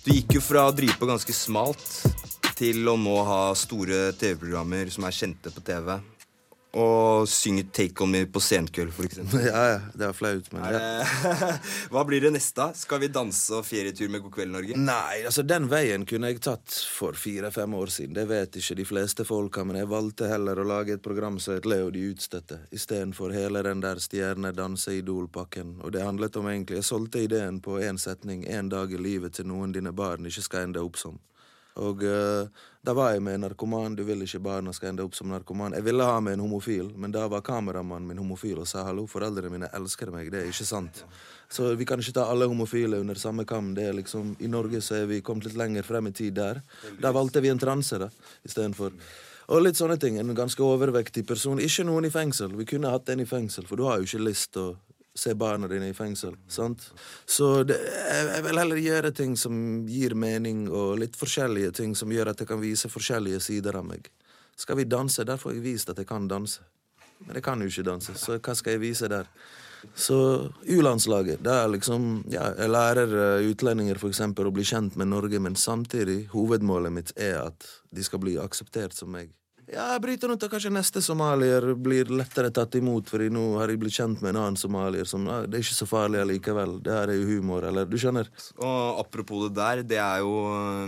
Du 0.01 0.09
gikk 0.09 0.33
jo 0.33 0.41
fra 0.41 0.63
å 0.65 0.73
drive 0.73 0.95
på 0.97 1.05
ganske 1.05 1.33
smalt 1.35 1.83
til 2.57 2.87
å 2.89 2.95
nå 2.97 3.19
ha 3.27 3.41
store 3.53 4.07
TV-programmer 4.17 4.89
som 4.89 5.05
er 5.05 5.13
kjente 5.13 5.53
på 5.53 5.61
TV. 5.61 5.93
Og 6.71 7.27
synge 7.27 7.65
Take 7.75 8.03
On 8.03 8.11
Me 8.11 8.21
på 8.31 8.39
senkveld, 8.39 8.93
eksempel. 9.03 9.41
Ja, 9.51 9.63
ja, 9.73 9.79
det 9.93 10.05
er 10.07 10.13
flaut, 10.15 10.47
men 10.53 10.63
ja. 10.71 11.47
Hva 11.91 12.03
blir 12.07 12.23
det 12.23 12.31
neste? 12.31 12.69
Skal 12.79 13.01
vi 13.03 13.09
danse 13.11 13.57
og 13.57 13.65
ferietur 13.67 14.07
med 14.13 14.23
God 14.23 14.31
kveld, 14.37 14.53
Norge? 14.53 14.77
Nei, 14.79 15.23
altså 15.27 15.43
den 15.43 15.67
veien 15.71 16.05
kunne 16.07 16.31
jeg 16.31 16.39
tatt 16.45 16.77
for 16.93 17.17
fire-fem 17.19 17.75
år 17.75 17.91
siden. 17.91 18.15
Det 18.15 18.23
vet 18.29 18.55
ikke 18.61 18.77
de 18.79 18.85
fleste 18.87 19.25
folka, 19.27 19.65
men 19.67 19.81
jeg 19.81 19.89
valgte 19.91 20.29
heller 20.31 20.61
å 20.61 20.67
lage 20.67 20.95
et 20.95 21.03
program 21.03 21.41
som 21.43 21.57
het 21.57 21.67
Leo 21.67 21.89
de 21.91 22.05
utstøtte, 22.13 22.61
istedenfor 22.71 23.35
hele 23.35 23.65
den 23.67 23.83
der 23.83 23.99
stjerne-danse-idol-pakken. 23.99 25.81
Og 25.83 25.91
det 25.91 26.05
handlet 26.07 26.39
om 26.39 26.47
egentlig 26.47 26.79
Jeg 26.79 26.87
solgte 26.87 27.25
ideen 27.25 27.59
på 27.59 27.81
én 27.83 27.99
setning, 27.99 28.45
én 28.47 28.71
dag 28.71 28.93
i 28.93 29.01
livet 29.01 29.35
til 29.35 29.49
noen 29.51 29.75
dine 29.75 29.91
barn 29.91 30.29
ikke 30.29 30.45
skal 30.47 30.69
ende 30.69 30.79
opp 30.79 30.95
som. 31.01 31.19
Og 31.79 32.03
uh, 32.03 32.47
da 32.83 32.93
var 32.97 33.13
jeg 33.13 33.21
med 33.23 33.37
en 33.37 33.45
narkoman. 33.45 33.95
Du 33.95 34.03
vil 34.03 34.25
ikke 34.25 34.41
barna 34.43 34.73
skal 34.75 34.91
ende 34.91 35.05
opp 35.05 35.15
som 35.15 35.29
narkoman. 35.31 35.75
Jeg 35.77 35.85
ville 35.85 36.05
ha 36.07 36.19
med 36.19 36.35
en 36.35 36.43
homofil, 36.43 36.91
men 36.97 37.13
da 37.13 37.27
var 37.31 37.43
kameramannen 37.45 38.09
min 38.09 38.19
homofil 38.19 38.59
og 38.63 38.67
sa 38.67 38.83
hallo, 38.87 39.05
foreldrene 39.07 39.53
mine 39.53 39.71
elsker 39.77 40.11
meg. 40.11 40.31
Det 40.33 40.41
er 40.41 40.51
ikke 40.51 40.67
sant. 40.67 41.03
Så 41.51 41.73
vi 41.79 41.87
kan 41.87 42.01
ikke 42.01 42.15
ta 42.15 42.27
alle 42.31 42.47
homofile 42.49 42.99
under 43.03 43.15
samme 43.19 43.45
kam. 43.45 43.73
Det 43.75 43.89
er 43.89 43.97
liksom, 43.97 44.35
I 44.39 44.51
Norge 44.51 44.81
så 44.81 45.01
er 45.01 45.09
vi 45.11 45.21
kommet 45.21 45.47
litt 45.47 45.59
lenger 45.59 45.87
frem 45.87 46.07
i 46.09 46.15
tid 46.15 46.39
der. 46.39 46.61
Da 46.99 47.11
valgte 47.15 47.43
vi 47.43 47.51
en 47.51 47.59
transe, 47.61 47.99
da, 48.01 48.09
istedenfor. 48.47 48.95
Og 49.51 49.65
litt 49.65 49.79
sånne 49.79 49.97
ting. 49.99 50.17
En 50.19 50.35
ganske 50.35 50.63
overvektig 50.63 51.25
person. 51.27 51.59
Ikke 51.59 51.83
noen 51.87 52.07
i 52.07 52.13
fengsel. 52.13 52.55
Vi 52.55 52.67
kunne 52.71 52.93
hatt 52.93 53.09
en 53.11 53.23
i 53.23 53.27
fengsel, 53.27 53.67
for 53.67 53.79
du 53.79 53.87
har 53.87 53.99
jo 53.99 54.07
ikke 54.07 54.23
lyst 54.29 54.53
til 54.55 54.71
å 54.71 54.77
se 55.15 55.33
barna 55.35 55.67
dine 55.67 55.89
i 55.91 55.93
fengsel. 55.93 56.35
sant? 56.47 56.85
Så 57.25 57.63
det, 57.67 57.77
jeg, 57.83 58.27
jeg 58.35 58.43
vil 58.47 58.61
heller 58.61 58.81
gjøre 58.81 59.13
ting 59.15 59.37
som 59.37 59.55
gir 59.87 60.15
mening, 60.15 60.67
og 60.69 60.99
litt 61.01 61.17
forskjellige 61.19 61.71
ting 61.81 61.95
som 61.95 62.11
gjør 62.11 62.31
at 62.31 62.43
jeg 62.43 62.51
kan 62.51 62.61
vise 62.61 62.91
forskjellige 62.91 63.41
sider 63.43 63.79
av 63.79 63.87
meg. 63.87 64.07
Skal 64.55 64.79
vi 64.79 64.87
danse? 64.87 65.25
Der 65.27 65.41
får 65.41 65.57
jeg 65.57 65.65
vist 65.65 65.91
at 65.91 65.99
jeg 65.99 66.07
kan 66.07 66.29
danse. 66.31 66.63
Men 67.25 67.37
jeg 67.37 67.45
kan 67.45 67.61
jo 67.61 67.69
ikke 67.69 67.85
danse, 67.85 68.15
så 68.17 68.39
hva 68.39 68.55
skal 68.57 68.77
jeg 68.77 68.81
vise 68.81 69.09
der? 69.11 69.27
Så 69.97 70.15
U-landslaget, 70.69 71.47
er 71.47 71.67
liksom 71.73 72.23
ja, 72.29 72.51
Jeg 72.57 72.69
lærer 72.69 73.13
eh, 73.17 73.49
utlendinger 73.49 73.97
for 73.97 74.13
eksempel 74.13 74.45
å 74.45 74.53
bli 74.53 74.65
kjent 74.65 74.97
med 74.97 75.09
Norge, 75.09 75.39
men 75.41 75.57
samtidig, 75.57 76.27
hovedmålet 76.35 76.93
mitt 76.93 77.13
er 77.17 77.39
at 77.47 77.65
de 77.89 78.05
skal 78.05 78.21
bli 78.21 78.37
akseptert 78.41 78.93
som 78.93 79.09
meg. 79.13 79.33
Ja, 79.71 79.85
jeg 79.93 80.01
bryter 80.03 80.33
ut 80.33 80.41
at 80.43 80.51
kanskje 80.51 80.69
neste 80.73 80.99
somalier 80.99 81.63
blir 81.79 82.09
lettere 82.11 82.49
tatt 82.51 82.73
imot, 82.75 83.07
fordi 83.07 83.29
nå 83.31 83.43
har 83.55 83.71
jeg 83.71 83.79
blitt 83.79 83.95
kjent 83.95 84.19
med 84.19 84.33
en 84.33 84.39
annen 84.41 84.57
somalier 84.59 85.07
som 85.07 85.23
ah, 85.31 85.45
Det 85.47 85.61
er 85.61 85.63
ikke 85.63 85.77
så 85.77 85.87
farlig 85.87 86.19
allikevel. 86.19 86.73
Det 86.83 86.91
her 86.91 87.13
er 87.13 87.15
jo 87.15 87.29
humor, 87.29 87.63
eller 87.69 87.87
du 87.87 87.95
skjønner? 88.01 88.27
Og 88.59 88.99
apropos 88.99 89.45
det 89.45 89.53
der, 89.55 89.83
det 89.87 90.01
er 90.03 90.25
jo 90.25 90.33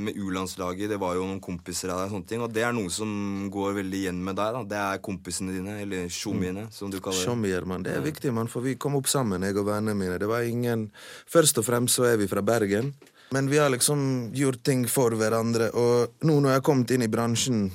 med 0.04 0.20
U-landslaget, 0.20 0.92
det 0.92 0.98
var 1.00 1.16
jo 1.16 1.24
noen 1.30 1.40
kompiser 1.44 1.94
av 1.94 2.02
deg, 2.02 2.10
og 2.10 2.18
sånne 2.18 2.30
ting, 2.34 2.44
og 2.44 2.52
det 2.52 2.66
er 2.68 2.76
noe 2.76 2.92
som 2.92 3.14
går 3.54 3.78
veldig 3.80 4.02
igjen 4.02 4.20
med 4.26 4.36
deg, 4.42 4.58
da. 4.58 4.66
Det 4.74 4.82
er 4.82 5.06
kompisene 5.08 5.56
dine, 5.56 5.78
eller 5.86 6.12
tjommiene, 6.12 6.66
som 6.76 6.92
du 6.92 7.00
kaller 7.00 7.22
det. 7.22 7.30
Sjomier, 7.30 7.70
mann. 7.70 7.88
Det 7.88 7.96
er 7.96 8.04
viktig, 8.04 8.36
mann, 8.36 8.52
for 8.52 8.68
vi 8.68 8.76
kom 8.76 9.00
opp 9.00 9.08
sammen, 9.12 9.48
jeg 9.48 9.62
og 9.64 9.70
vennene 9.70 9.96
mine. 9.96 10.20
Det 10.20 10.28
var 10.28 10.44
ingen 10.44 10.90
Først 11.32 11.58
og 11.62 11.66
fremst 11.70 11.96
så 11.96 12.10
er 12.10 12.20
vi 12.20 12.28
fra 12.28 12.44
Bergen. 12.44 12.92
Men 13.34 13.48
vi 13.50 13.64
har 13.64 13.72
liksom 13.72 14.34
gjort 14.36 14.60
ting 14.68 14.84
for 14.92 15.16
hverandre, 15.18 15.72
og 15.72 16.28
nå 16.28 16.36
når 16.36 16.52
jeg 16.52 16.60
har 16.60 16.68
kommet 16.68 16.92
inn 16.94 17.08
i 17.08 17.12
bransjen 17.12 17.66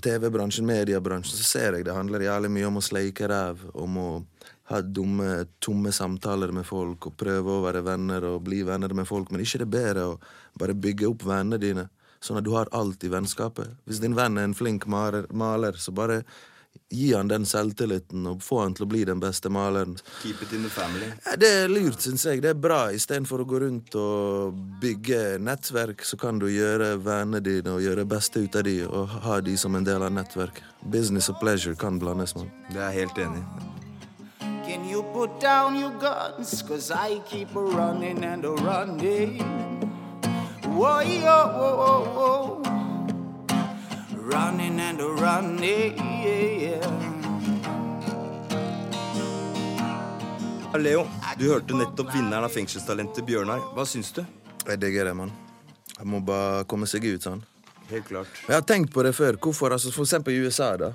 TV-bransjen, 0.00 0.66
mediebransjen, 0.66 1.36
så 1.38 1.44
ser 1.44 1.76
jeg 1.76 1.86
det 1.86 1.96
handler 1.96 2.24
jævlig 2.24 2.50
mye 2.54 2.68
om 2.68 2.78
å 2.80 2.84
sleike 2.84 3.28
ræv. 3.30 3.66
Om 3.78 3.98
å 4.00 4.08
ha 4.70 4.80
dumme, 4.80 5.44
tomme 5.60 5.92
samtaler 5.92 6.52
med 6.54 6.66
folk 6.66 7.10
og 7.10 7.16
prøve 7.20 7.56
å 7.56 7.64
være 7.64 7.82
venner 7.86 8.24
og 8.30 8.44
bli 8.46 8.62
venner 8.66 8.94
med 8.96 9.08
folk. 9.08 9.32
Men 9.32 9.44
ikke 9.44 9.62
det 9.62 9.68
er 9.68 9.74
bedre 9.74 10.06
å 10.12 10.14
bare 10.58 10.78
bygge 10.78 11.10
opp 11.10 11.26
vennene 11.28 11.60
dine, 11.60 11.88
sånn 12.22 12.40
at 12.40 12.46
du 12.46 12.52
har 12.54 12.70
alt 12.76 13.04
i 13.04 13.10
vennskapet. 13.12 13.74
Hvis 13.84 14.00
din 14.02 14.16
venn 14.16 14.38
er 14.38 14.48
en 14.48 14.56
flink 14.56 14.86
maler, 14.90 15.28
maler 15.28 15.76
så 15.80 15.94
bare 15.94 16.22
gi 16.92 17.12
han 17.14 17.28
den 17.28 17.46
selvtilliten 17.48 18.26
og 18.28 18.42
få 18.44 18.60
han 18.62 18.74
til 18.76 18.86
å 18.86 18.90
bli 18.90 19.02
den 19.08 19.20
beste 19.22 19.50
maleren. 19.52 19.96
Keep 20.22 20.42
it 20.44 20.52
in 20.52 20.62
the 20.66 20.70
family. 20.70 21.08
Det 21.40 21.50
er 21.62 21.72
lurt, 21.72 22.00
syns 22.04 22.26
jeg. 22.28 22.42
Det 22.44 22.52
er 22.52 22.58
bra. 22.58 22.82
Istedenfor 22.92 23.44
å 23.44 23.48
gå 23.48 23.62
rundt 23.64 23.96
og 23.98 24.58
bygge 24.82 25.38
nettverk, 25.42 26.04
så 26.04 26.18
kan 26.20 26.40
du 26.42 26.48
gjøre 26.52 26.94
vennene 27.02 27.40
dine 27.44 27.76
og 27.76 27.84
gjøre 27.84 28.04
det 28.04 28.10
beste 28.12 28.44
ut 28.44 28.58
av 28.58 28.66
de 28.68 28.78
og 28.88 29.16
ha 29.24 29.40
de 29.40 29.56
som 29.56 29.76
en 29.78 29.86
del 29.88 30.04
av 30.04 30.12
nettverk. 30.12 30.62
Business 30.82 31.30
og 31.32 31.40
pleasure 31.40 31.78
kan 31.78 32.00
blandes, 32.02 32.36
mann. 32.36 32.50
Det 32.70 32.80
er 32.80 32.90
jeg 32.90 33.06
helt 33.06 33.24
enig 33.26 33.40
i. 33.40 33.70
Can 34.66 34.88
you 34.88 35.02
put 35.12 35.40
down 35.40 35.74
your 35.76 35.92
guns? 35.98 36.62
Cause 36.62 36.90
I 36.90 37.20
keep 37.28 37.56
a 37.56 37.60
running 37.60 38.24
and 38.24 38.44
a 38.44 38.52
running. 38.52 39.42
Whoa, 40.64 41.00
yo, 41.00 41.36
whoa, 41.56 41.76
whoa, 41.76 42.62
whoa. 42.64 42.81
Running 44.22 44.78
and 44.80 45.00
a 45.00 45.04
running. 45.04 45.98
Leo, 50.78 51.06
du 51.38 51.48
hørte 51.50 51.74
nettopp 51.74 52.12
vinneren 52.14 52.46
av 52.46 52.52
Fengselstalentet, 52.54 53.26
Bjørnar. 53.26 53.60
Hva 53.74 53.84
syns 53.86 54.12
du? 54.14 54.22
Jeg 54.68 54.78
digger 54.80 55.10
det, 55.10 55.14
mann. 55.18 55.32
Jeg 55.96 56.06
må 56.06 56.22
bare 56.24 56.62
komme 56.70 56.86
seg 56.86 57.04
ut, 57.10 57.26
sånn. 57.26 57.42
Helt 57.90 58.06
klart. 58.08 58.30
Jeg 58.46 58.54
har 58.54 58.64
tenkt 58.66 58.94
på 58.94 59.02
det 59.02 59.12
før. 59.18 59.36
Hvorfor? 59.42 59.74
Altså, 59.74 59.90
for 59.90 60.06
eksempel 60.06 60.38
i 60.38 60.46
USA, 60.46 60.70
da. 60.80 60.92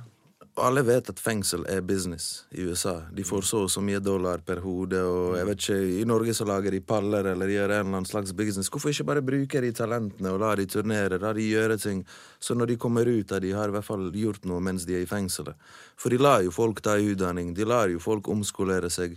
Alle 0.57 0.81
vet 0.81 1.09
at 1.11 1.19
fengsel 1.21 1.67
er 1.69 1.83
business 1.85 2.45
i 2.49 2.63
USA. 2.65 2.95
De 3.13 3.21
får 3.23 3.43
så 3.45 3.59
og 3.67 3.69
så 3.69 3.81
mye 3.85 3.99
dollar 4.01 4.41
per 4.45 4.63
hode, 4.63 4.97
og 5.05 5.35
jeg 5.37 5.47
vet 5.49 5.61
ikke, 5.61 5.77
i 5.99 6.05
Norge 6.09 6.33
så 6.33 6.47
lager 6.49 6.73
de 6.73 6.79
paller 6.81 7.29
eller 7.29 7.51
gjør 7.53 7.69
en 7.69 7.75
eller 7.75 7.91
annen 7.91 8.09
slags 8.09 8.33
business. 8.33 8.71
Hvorfor 8.73 8.89
ikke 8.89 9.05
bare 9.05 9.23
bruke 9.25 9.61
de 9.61 9.69
talentene 9.77 10.31
og 10.33 10.41
la 10.41 10.55
de 10.57 10.65
turnere, 10.65 11.19
la 11.21 11.35
de 11.37 11.45
gjøre 11.45 11.77
ting, 11.83 12.01
så 12.39 12.57
når 12.57 12.71
de 12.71 12.79
kommer 12.81 13.05
ut 13.05 13.31
av 13.37 13.43
de 13.45 13.53
har 13.53 13.69
i 13.69 13.75
hvert 13.75 13.85
fall 13.85 14.09
gjort 14.09 14.49
noe 14.49 14.63
mens 14.65 14.87
de 14.89 14.97
er 14.97 15.05
i 15.05 15.09
fengselet. 15.09 15.53
For 15.93 16.09
de 16.09 16.17
lar 16.21 16.41
jo 16.41 16.55
folk 16.55 16.81
ta 16.81 16.97
utdanning, 16.97 17.53
de 17.53 17.67
lar 17.67 17.93
jo 17.93 18.01
folk 18.01 18.25
omskolere 18.33 18.89
seg. 18.89 19.13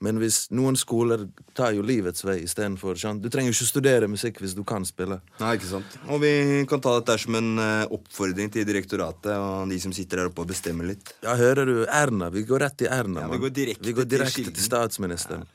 Men 0.00 0.20
hvis 0.22 0.44
noen 0.54 0.76
skoler 0.78 1.24
tar 1.58 1.72
jo 1.74 1.82
livets 1.82 2.22
vei 2.22 2.36
istedenfor. 2.44 2.94
Du 3.18 3.26
trenger 3.34 3.50
jo 3.50 3.56
ikke 3.56 3.66
studere 3.66 4.06
musikk 4.06 4.38
hvis 4.44 4.54
du 4.54 4.60
kan 4.62 4.84
spille. 4.86 5.16
Nei, 5.40 5.56
ikke 5.58 5.66
sant. 5.72 5.96
Og 6.06 6.20
vi 6.22 6.30
kan 6.70 6.78
ta 6.84 6.92
dette 7.00 7.16
som 7.18 7.34
en 7.34 7.58
eh, 7.58 7.82
oppfordring 7.96 8.52
til 8.54 8.62
direktoratet 8.68 9.32
og 9.34 9.66
de 9.72 9.80
som 9.82 9.90
sitter 9.96 10.22
der 10.22 10.30
oppe 10.30 10.44
og 10.46 10.52
bestemmer 10.52 10.86
litt. 10.86 11.16
Ja, 11.26 11.34
hører 11.40 11.66
du? 11.66 11.76
Erna. 11.90 12.30
Vi 12.30 12.44
går 12.46 12.62
rett 12.62 12.78
til 12.78 12.92
Erna. 12.94 13.26
Ja, 13.26 13.32
vi 13.34 13.42
går 13.42 13.54
direkte 13.58 13.90
vi 13.90 13.96
går 13.98 14.06
direkte 14.14 14.44
til, 14.46 14.54
til 14.54 14.68
statsministeren. 14.70 15.48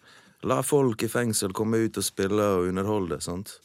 La 0.44 0.60
folk 0.60 1.08
i 1.08 1.08
fengsel 1.08 1.56
komme 1.56 1.80
ut 1.86 2.04
og 2.04 2.04
spille 2.04 2.44
og 2.58 2.68
underholde. 2.68 3.22
sant? 3.24 3.62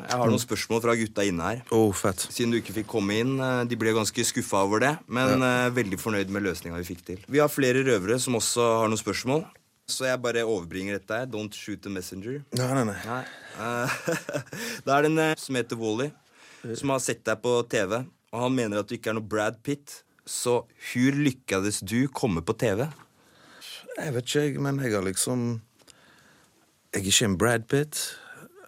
Jeg 0.00 0.14
har 0.16 0.30
noen 0.30 0.40
spørsmål 0.40 0.78
fra 0.86 0.94
gutta 0.96 1.26
inne 1.26 1.42
her. 1.44 1.58
Oh, 1.74 1.90
fett. 1.92 2.22
Siden 2.32 2.54
du 2.54 2.60
ikke 2.62 2.78
fikk 2.78 2.86
komme 2.94 3.18
inn. 3.18 3.34
eh, 3.42 3.64
De 3.66 3.76
ble 3.76 3.98
ganske 3.98 4.24
skuffa 4.30 4.62
over 4.62 4.86
det, 4.86 4.94
men 5.10 5.42
ja. 5.42 5.66
veldig 5.74 5.98
fornøyd 5.98 6.30
med 6.30 6.46
løsninga 6.46 6.78
vi 6.78 6.86
fikk 6.94 7.02
til. 7.10 7.24
Vi 7.26 7.42
har 7.42 7.50
flere 7.50 7.82
røvere 7.82 8.22
som 8.22 8.38
også 8.38 8.76
har 8.84 8.86
noen 8.88 9.02
spørsmål. 9.02 9.42
Så 9.90 10.06
jeg 10.06 10.20
bare 10.22 10.46
overbringer 10.46 10.98
dette 10.98 11.20
her. 11.22 11.28
Don't 11.30 11.56
shoot 11.56 11.82
the 11.82 11.92
messenger. 11.92 12.40
Nei, 12.56 12.70
nei, 12.78 12.84
nei. 12.88 12.96
nei. 13.06 13.24
er 14.94 15.04
det 15.04 15.10
en 15.10 15.22
eh, 15.26 15.34
som 15.40 15.58
heter 15.58 15.80
Wally, 15.80 16.10
som 16.78 16.94
har 16.94 17.02
sett 17.04 17.24
deg 17.26 17.42
på 17.42 17.56
TV. 17.70 18.00
Og 18.30 18.44
han 18.44 18.54
mener 18.54 18.80
at 18.80 18.88
du 18.90 18.94
ikke 18.96 19.12
er 19.12 19.18
noe 19.18 19.26
Brad 19.26 19.58
Pitt. 19.66 20.00
Så 20.28 20.60
hvor 20.92 21.16
lykkades 21.18 21.80
du 21.82 22.04
komme 22.14 22.44
på 22.46 22.54
TV? 22.60 22.84
Jeg 23.96 24.14
vet 24.14 24.34
ikke, 24.38 24.62
men 24.62 24.78
jeg 24.80 24.94
har 24.94 25.02
liksom 25.04 25.60
Jeg 26.94 27.02
er 27.02 27.10
ikke 27.10 27.26
en 27.26 27.38
Brad 27.38 27.66
Pitt. 27.70 27.98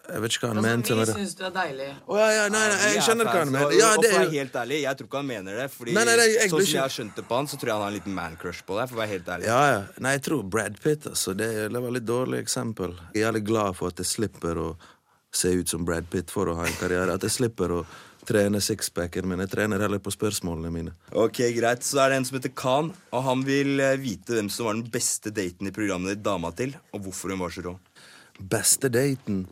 Jeg 0.03 0.21
vet 0.21 0.35
ikke 0.35 0.49
hva 0.49 0.55
han 0.57 0.65
mente 0.65 0.91
vi 0.91 0.97
med 0.99 1.07
det. 1.07 1.15
syns 1.15 1.35
du 1.39 1.45
er 1.47 1.53
deilig. 1.55 1.89
Oh, 2.11 2.17
ja, 2.19 2.29
ja, 2.35 2.49
nei, 2.51 2.63
nei, 2.69 2.79
jeg 2.83 2.93
Vi 2.93 2.99
er 2.99 3.05
skjønner 3.07 3.29
hva 3.31 3.39
han 3.39 3.53
mener. 3.53 3.67
og- 3.67 3.73
Ja, 3.79 3.91
og 3.95 4.03
det 4.03 4.11
for 4.11 4.19
å 4.19 4.23
er 4.23 4.27
være 4.27 4.39
helt 4.39 4.53
ærlig, 4.53 4.81
jeg 4.83 4.97
tror 4.99 5.07
ikke 5.07 5.17
han 5.23 5.27
mener 5.27 5.57
det. 5.57 5.71
Fordi 5.71 5.93
Nei, 5.95 6.05
nei, 6.05 6.17
nei, 6.17 6.27
jeg 6.27 6.51
Sånn 6.51 6.59
som 6.67 6.75
jeg 6.75 6.83
har 6.83 6.89
skjønt 6.97 7.15
det 7.15 7.29
på 7.29 7.37
han, 7.37 7.47
så 7.47 7.57
tror 7.57 7.67
jeg 7.67 7.73
han 7.73 7.83
har 7.83 7.89
en 7.93 7.99
liten 8.01 8.15
man-crush 8.15 8.63
på 8.67 8.79
deg. 8.81 8.89
For 8.89 8.97
å 8.97 8.99
være 8.99 9.09
helt 9.15 9.27
ærlig 9.27 9.45
Ja, 9.47 9.61
ja. 9.73 9.83
Nei, 10.01 10.13
jeg 10.19 10.23
tror 10.23 10.43
Brad 10.51 10.81
Pitt, 10.83 11.07
altså. 11.07 11.37
Det, 11.37 11.47
er 11.55 11.69
var 11.71 11.81
veldig 11.91 12.05
dårlig 12.05 12.43
eksempel. 12.43 12.97
Jeg 13.15 13.23
er 13.23 13.33
jævlig 13.33 13.45
glad 13.47 13.77
for 13.77 13.89
at 13.89 13.97
jeg 13.97 14.07
slipper 14.07 14.55
å 14.59 14.77
se 15.33 15.49
ut 15.55 15.69
som 15.69 15.85
Brad 15.85 16.11
Pitt 16.11 16.31
for 16.31 16.47
å 16.47 16.57
ha 16.57 16.65
en 16.67 16.73
karriere. 16.75 17.15
At 17.15 17.21
jeg 17.23 17.31
slipper 17.31 17.69
å 17.71 17.87
trene 18.27 18.61
sixpacken 18.61 19.25
min. 19.25 19.39
Jeg 19.39 19.51
trener 19.51 19.81
heller 19.81 19.99
på 19.99 20.11
spørsmålene 20.13 20.71
mine. 20.73 20.93
Ok, 21.15 21.39
greit. 21.55 21.81
Så 21.83 21.99
er 22.05 22.11
det 22.11 22.17
en 22.19 22.25
som 22.25 22.39
heter 22.39 22.55
Khan, 22.55 22.93
og 23.13 23.23
han 23.25 23.43
vil 23.45 23.81
eh, 23.81 23.97
vite 23.97 24.35
hvem 24.35 24.51
som 24.51 24.67
var 24.67 24.75
den 24.75 24.85
beste 24.91 25.31
daten 25.33 25.67
i 25.67 25.71
programmet 25.71 26.17
ditt 26.17 26.23
dama 26.23 26.51
til, 26.53 26.75
og 26.93 27.03
hvorfor 27.05 27.31
hun 27.31 27.39
var 27.39 27.49
så 27.51 27.63
rå. 27.63 27.79
Beste 28.41 28.91
daten 28.91 29.47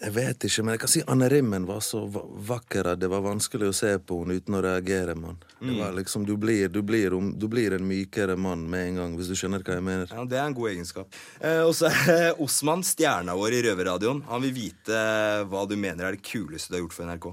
Jeg 0.00 0.14
vet 0.16 0.44
ikke, 0.48 0.62
men 0.64 0.72
jeg 0.72 0.80
kan 0.80 0.88
si 0.88 1.00
Anne 1.12 1.26
Rimmen 1.28 1.66
var 1.68 1.82
så 1.84 1.98
vakker 2.08 2.86
at 2.94 3.00
det 3.02 3.10
var 3.12 3.20
vanskelig 3.20 3.68
å 3.68 3.74
se 3.76 3.90
på 4.00 4.22
henne 4.22 4.38
uten 4.40 4.56
å 4.56 4.62
reagere. 4.64 5.12
Det 5.12 5.36
Mm. 5.60 5.74
var 5.78 5.92
liksom, 5.92 6.24
du 6.24 6.36
blir, 6.40 6.68
du, 6.72 6.80
blir, 6.82 7.10
du 7.36 7.48
blir 7.52 7.74
en 7.76 7.84
mykere 7.84 8.36
mann 8.40 8.62
med 8.70 8.86
en 8.88 8.96
gang, 8.96 9.16
hvis 9.18 9.28
du 9.28 9.34
skjønner 9.36 9.60
hva 9.62 9.74
jeg 9.76 9.84
mener. 9.84 10.08
Ja, 10.08 10.24
Det 10.24 10.38
er 10.40 10.46
en 10.46 10.54
god 10.56 10.70
egenskap. 10.70 11.12
Eh, 11.40 11.60
og 11.66 11.74
så 11.76 11.90
er 11.92 12.40
Osman, 12.40 12.80
stjerna 12.82 13.34
vår 13.36 13.58
i 13.58 13.62
Røverradioen. 13.68 14.22
Han 14.30 14.40
vil 14.46 14.54
vite 14.56 14.96
eh, 14.96 15.44
hva 15.52 15.66
du 15.68 15.76
mener 15.76 16.06
er 16.08 16.16
det 16.16 16.22
kuleste 16.24 16.72
du 16.72 16.78
har 16.78 16.86
gjort 16.86 16.96
for 16.96 17.04
NRK. 17.10 17.28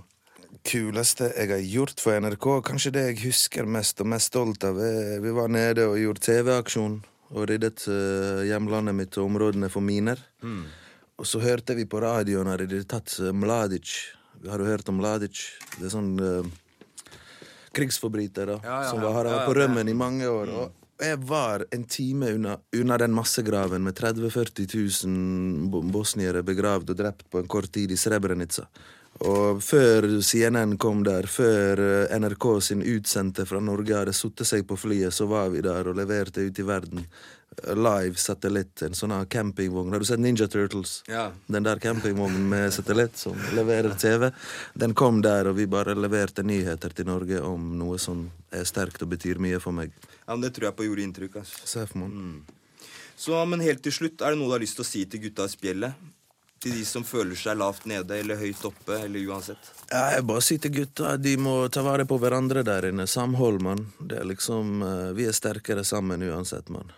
kuleste 0.67 1.29
jeg 1.37 1.49
har 1.53 1.63
gjort 1.63 1.99
for 2.03 2.19
NRK, 2.19 2.47
kanskje 2.67 2.91
det 2.91 3.05
jeg 3.13 3.21
husker 3.29 3.65
mest 3.65 4.01
og 4.03 4.07
mest 4.11 4.33
stolt 4.33 4.63
av, 4.67 4.75
er 4.83 5.21
vi 5.23 5.31
var 5.31 5.47
nede 5.47 5.85
og 5.87 5.95
gjorde 6.01 6.19
TV-aksjon 6.27 6.97
og 7.31 7.47
ryddet 7.47 7.85
eh, 7.91 8.43
hjemlandet 8.51 8.95
mitt 8.95 9.15
og 9.19 9.29
områdene 9.31 9.69
for 9.71 9.83
miner. 9.83 10.19
Og 11.17 11.25
så 11.25 11.41
hørte 11.41 11.75
vi 11.77 11.87
på 11.89 12.01
radioen 12.03 12.49
at 12.51 12.61
de 12.61 12.69
hadde 12.69 12.89
tatt 12.89 13.15
eh, 13.23 13.33
Mladic. 13.33 13.93
Har 14.45 14.61
du 14.61 14.67
hørt 14.69 14.89
om 14.91 14.99
Mladic? 14.99 15.47
Det 15.77 15.87
er 15.87 15.93
sånn 15.93 16.11
uh, 16.21 16.45
krigsforbryter 17.73 18.51
da, 18.51 18.57
Ja, 18.61 18.75
ja, 18.83 18.91
som 18.91 19.01
var, 19.01 19.15
har 19.17 19.31
vært 19.31 19.49
på 19.49 19.55
rømmen 19.57 19.89
i 19.89 19.95
mange 19.97 20.29
år. 20.29 20.51
Og 20.53 21.01
jeg 21.01 21.17
var 21.29 21.65
en 21.73 21.87
time 21.89 22.29
unna, 22.33 22.57
unna 22.73 22.99
den 23.01 23.13
massegraven 23.17 23.81
med 23.85 23.97
30 23.97 24.29
000-40 24.29 24.77
000 25.09 25.89
bosniere 25.93 26.45
begravd 26.45 26.93
og 26.93 27.01
drept 27.01 27.25
på 27.33 27.41
en 27.41 27.49
kort 27.49 27.71
tid 27.73 27.93
i 27.93 27.97
Srebrenica. 27.97 28.67
Og 29.25 29.63
før 29.63 30.05
CNN 30.21 30.75
kom 30.77 31.01
der, 31.05 31.25
før 31.29 31.79
eh, 31.81 32.19
NRK 32.19 32.45
sin 32.61 32.83
utsendte 32.85 33.47
fra 33.49 33.61
Norge 33.63 33.95
hadde 33.97 34.13
satt 34.13 34.43
seg 34.45 34.67
på 34.69 34.77
flyet, 34.77 35.13
så 35.13 35.25
var 35.29 35.49
vi 35.53 35.63
der 35.65 35.89
og 35.89 35.97
leverte 35.97 36.45
ut 36.45 36.59
i 36.59 36.65
verden. 36.65 37.05
Eh, 37.63 37.73
Live 37.73 38.21
satellitt, 38.21 38.83
en 38.85 38.97
sånn 38.97 39.15
campingvogn. 39.25 39.95
Har 39.95 40.03
du 40.03 40.05
sett 40.05 40.21
Ninja 40.21 40.45
Turtles? 40.51 40.99
Ja. 41.09 41.31
Den 41.49 41.65
der 41.65 41.81
campingvognen 41.81 42.45
med 42.51 42.75
satellitt 42.75 43.17
som 43.17 43.39
leverer 43.57 43.97
TV. 43.97 44.29
Den 44.77 44.93
kom 44.97 45.23
der, 45.25 45.49
og 45.49 45.57
vi 45.57 45.65
bare 45.71 45.97
leverte 45.97 46.45
nyheter 46.45 46.93
til 46.93 47.09
Norge 47.09 47.41
om 47.41 47.71
noe 47.79 47.97
som 48.01 48.27
er 48.53 48.69
sterkt 48.69 49.01
og 49.01 49.09
betyr 49.15 49.41
mye 49.41 49.61
for 49.63 49.73
meg. 49.73 49.95
Ja, 50.27 50.35
men 50.35 50.45
Det 50.45 50.53
tror 50.57 50.69
jeg 50.69 50.77
på 50.77 50.85
gjorde 50.85 51.07
inntrykk. 51.07 51.41
Altså. 51.41 51.65
Seff, 51.65 51.95
mann. 51.97 52.45
Så, 53.17 53.33
men 53.49 53.65
helt 53.65 53.81
til 53.81 53.95
slutt, 53.95 54.21
er 54.21 54.35
det 54.35 54.37
noe 54.37 54.51
du 54.51 54.53
har 54.59 54.61
lyst 54.61 54.77
til 54.77 54.85
å 54.85 54.91
si 54.91 55.01
til 55.09 55.25
gutta 55.25 55.49
i 55.49 55.55
spjellet? 55.55 56.13
Til 56.61 56.73
de 56.73 56.83
som 56.89 57.03
føler 57.05 57.37
seg 57.37 57.59
lavt 57.59 57.85
nede 57.89 58.17
eller 58.17 58.39
høyt 58.39 58.63
oppe, 58.65 58.95
eller 59.05 59.25
uansett? 59.29 59.67
Jeg 59.91 60.23
bare 60.25 60.43
sier 60.43 60.61
til 60.61 60.73
gutta 60.73 61.13
de 61.21 61.35
må 61.37 61.59
ta 61.73 61.83
vare 61.85 62.07
på 62.09 62.17
hverandre 62.21 62.63
der 62.65 62.89
inne. 62.89 63.05
Samhold, 63.07 63.61
mann. 63.61 63.83
Det 63.99 64.17
er 64.21 64.25
liksom 64.25 64.81
eh, 64.81 65.11
Vi 65.17 65.27
er 65.29 65.37
sterkere 65.37 65.85
sammen 65.85 66.25
uansett, 66.25 66.71
mann. 66.73 66.89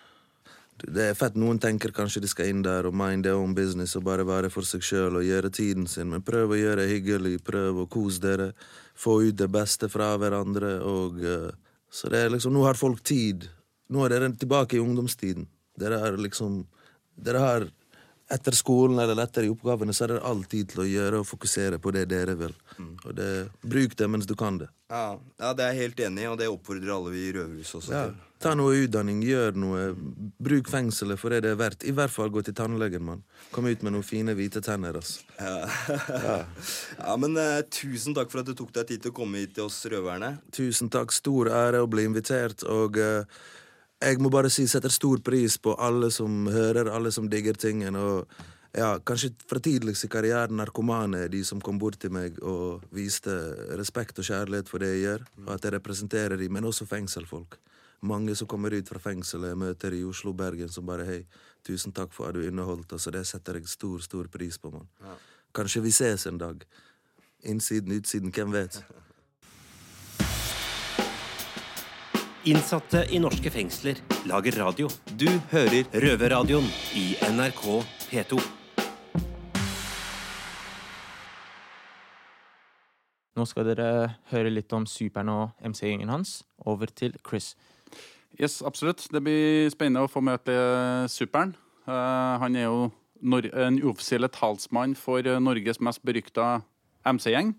Det 0.79 1.09
er 1.09 1.17
fett. 1.19 1.35
Noen 1.35 1.59
tenker 1.59 1.91
kanskje 1.91 2.23
de 2.23 2.31
skal 2.31 2.53
inn 2.53 2.63
der 2.63 2.87
og 2.87 2.95
mind 2.95 3.27
their 3.27 3.35
own 3.35 3.51
business 3.55 3.97
og 3.99 4.05
bare 4.07 4.23
være 4.27 4.51
for 4.53 4.63
seg 4.67 4.85
sjøl 4.85 5.19
og 5.19 5.27
gjøre 5.27 5.51
tiden 5.51 5.89
sin, 5.91 6.07
men 6.13 6.23
prøv 6.23 6.55
å 6.55 6.59
gjøre 6.59 6.85
det 6.85 6.93
hyggelig, 6.93 7.41
prøv 7.43 7.83
å 7.83 7.89
kose 7.91 8.23
dere, 8.23 8.53
få 8.95 9.17
ut 9.27 9.35
det 9.39 9.49
beste 9.51 9.91
fra 9.91 10.13
hverandre 10.19 10.77
og 10.87 11.19
eh, 11.19 11.49
Så 11.91 12.07
det 12.07 12.19
er 12.21 12.29
liksom 12.29 12.53
Nå 12.53 12.63
har 12.63 12.77
folk 12.77 13.03
tid. 13.03 13.49
Nå 13.89 14.05
er 14.05 14.13
dere 14.13 14.29
tilbake 14.37 14.77
i 14.77 14.83
ungdomstiden. 14.83 15.47
Dere 15.79 15.99
er 16.05 16.19
liksom 16.21 16.61
dere 17.19 17.39
har 17.43 17.65
etter 18.29 18.53
skolen 18.57 18.99
eller 19.01 19.19
etter 19.23 19.47
i 19.47 19.49
oppgavene, 19.49 19.93
så 19.95 20.05
er 20.05 20.13
det 20.15 20.23
all 20.29 20.43
tid 20.49 20.69
til 20.73 20.83
å 20.83 20.87
gjøre 20.89 21.21
og 21.23 21.27
fokusere 21.29 21.79
på 21.81 21.91
det 21.95 22.05
dere 22.11 22.35
vil. 22.39 22.53
Og 22.79 23.11
det, 23.17 23.29
Bruk 23.65 23.95
det 23.97 24.07
mens 24.09 24.27
du 24.29 24.35
kan 24.37 24.59
det. 24.61 24.69
Ja, 24.89 25.19
ja, 25.37 25.53
det 25.53 25.65
er 25.65 25.73
jeg 25.75 25.83
helt 25.89 25.99
enig 26.07 26.23
i, 26.23 26.27
og 26.31 26.37
det 26.41 26.47
oppfordrer 26.49 26.91
alle 26.95 27.11
vi 27.13 27.27
i 27.27 27.31
Røverhuset 27.35 27.79
også 27.81 27.93
Ja. 27.93 28.03
til. 28.09 28.17
Ta 28.39 28.53
noe 28.55 28.71
utdanning, 28.85 29.19
gjør 29.27 29.57
noe. 29.59 29.81
Bruk 30.39 30.69
fengselet 30.71 31.19
for 31.19 31.33
det 31.33 31.41
det 31.43 31.49
er 31.51 31.57
verdt. 31.59 31.83
I 31.83 31.91
hvert 31.91 32.13
fall 32.13 32.29
gå 32.31 32.39
til 32.47 32.55
tannlegen, 32.55 33.03
mann. 33.03 33.23
Kom 33.51 33.67
ut 33.67 33.81
med 33.83 33.91
noen 33.91 34.05
fine, 34.07 34.31
hvite 34.37 34.61
tenner. 34.63 34.95
ass. 34.95 35.17
Ja. 35.37 35.67
ja, 37.03 37.15
men 37.21 37.35
uh, 37.35 37.59
tusen 37.67 38.15
takk 38.15 38.31
for 38.31 38.39
at 38.39 38.47
du 38.47 38.55
tok 38.55 38.71
deg 38.77 38.87
tid 38.93 39.03
til 39.03 39.11
å 39.11 39.17
komme 39.19 39.41
hit 39.43 39.57
til 39.57 39.65
oss 39.67 39.81
røverne. 39.91 40.37
Tusen 40.55 40.87
takk. 40.93 41.11
Stor 41.11 41.51
ære 41.51 41.83
å 41.83 41.89
bli 41.91 42.05
invitert. 42.07 42.63
Og 42.63 42.95
eh, 42.97 43.27
jeg 43.99 44.21
må 44.23 44.31
bare 44.31 44.51
si 44.51 44.65
setter 44.67 44.91
stor 44.93 45.19
pris 45.25 45.57
på 45.59 45.73
alle 45.75 46.07
som 46.11 46.47
hører, 46.47 46.87
alle 46.91 47.11
som 47.11 47.27
digger 47.29 47.57
tingen. 47.59 47.97
Og 47.99 48.29
ja, 48.75 48.93
kanskje 49.03 49.33
fra 49.49 49.59
tidligst 49.59 50.05
i 50.05 50.11
karrieren 50.11 50.55
narkomane 50.59 51.25
de 51.31 51.41
som 51.43 51.61
kom 51.61 51.79
bort 51.81 51.99
til 51.99 52.13
meg 52.15 52.37
og 52.39 52.85
viste 52.95 53.33
respekt 53.79 54.21
og 54.21 54.29
kjærlighet 54.29 54.69
for 54.71 54.83
det 54.83 54.93
jeg 54.93 55.03
gjør, 55.03 55.25
og 55.45 55.51
at 55.55 55.65
jeg 55.65 55.75
representerer 55.75 56.37
dem, 56.39 56.53
men 56.53 56.69
også 56.69 56.87
fengselfolk. 56.87 57.59
Mange 58.07 58.35
som 58.39 58.47
kommer 58.47 58.71
ut 58.71 58.87
fra 58.87 59.01
fengselet, 59.03 59.57
møter 59.59 59.97
i 59.97 60.05
Oslo 60.07 60.31
og 60.31 60.37
Bergen, 60.39 60.69
som 60.71 60.85
bare 60.87 61.07
hei, 61.07 61.19
tusen 61.67 61.91
takk 61.91 62.13
for 62.15 62.29
at 62.29 62.37
du 62.37 62.45
underholdt 62.47 62.93
oss, 62.95 63.09
og 63.09 63.17
det 63.17 63.25
setter 63.27 63.59
jeg 63.59 63.67
stor, 63.67 63.99
stor 63.99 64.29
pris 64.31 64.55
på, 64.61 64.71
mann. 64.71 64.87
Ja. 65.03 65.17
Kanskje 65.59 65.83
vi 65.83 65.91
ses 65.91 66.23
en 66.29 66.39
dag. 66.39 66.63
Innsiden, 67.43 67.97
utsiden, 67.97 68.31
hvem 68.31 68.55
vet? 68.55 68.79
Innsatte 72.49 73.03
i 73.13 73.19
norske 73.21 73.51
fengsler 73.53 73.99
lager 74.25 74.55
radio. 74.57 74.87
Du 75.13 75.27
hører 75.51 75.85
Røverradioen 76.01 76.65
i 76.97 77.11
NRK 77.29 77.65
P2. 78.09 78.39
Nå 83.37 83.45
skal 83.45 83.69
dere 83.69 83.89
høre 84.31 84.49
litt 84.49 84.73
om 84.73 84.87
Superen 84.89 85.29
og 85.29 85.67
MC-gjengen 85.69 86.09
hans. 86.09 86.39
Over 86.65 86.89
til 86.89 87.13
Chris. 87.27 87.51
Yes, 88.39 88.63
absolutt. 88.65 89.05
Det 89.13 89.21
blir 89.21 89.69
spennende 89.69 90.07
å 90.07 90.09
få 90.09 90.23
møte 90.25 90.55
Superen. 91.11 91.53
Uh, 91.85 92.39
han 92.41 92.57
er 92.57 92.65
jo 92.65 92.87
Nor 93.19 93.43
en 93.51 93.81
uoffisiell 93.83 94.23
talsmann 94.31 94.93
for 94.95 95.19
eh, 95.27 95.41
Norges 95.43 95.81
mest 95.83 95.99
berykta 96.07 96.61
MC-gjeng. 97.03 97.49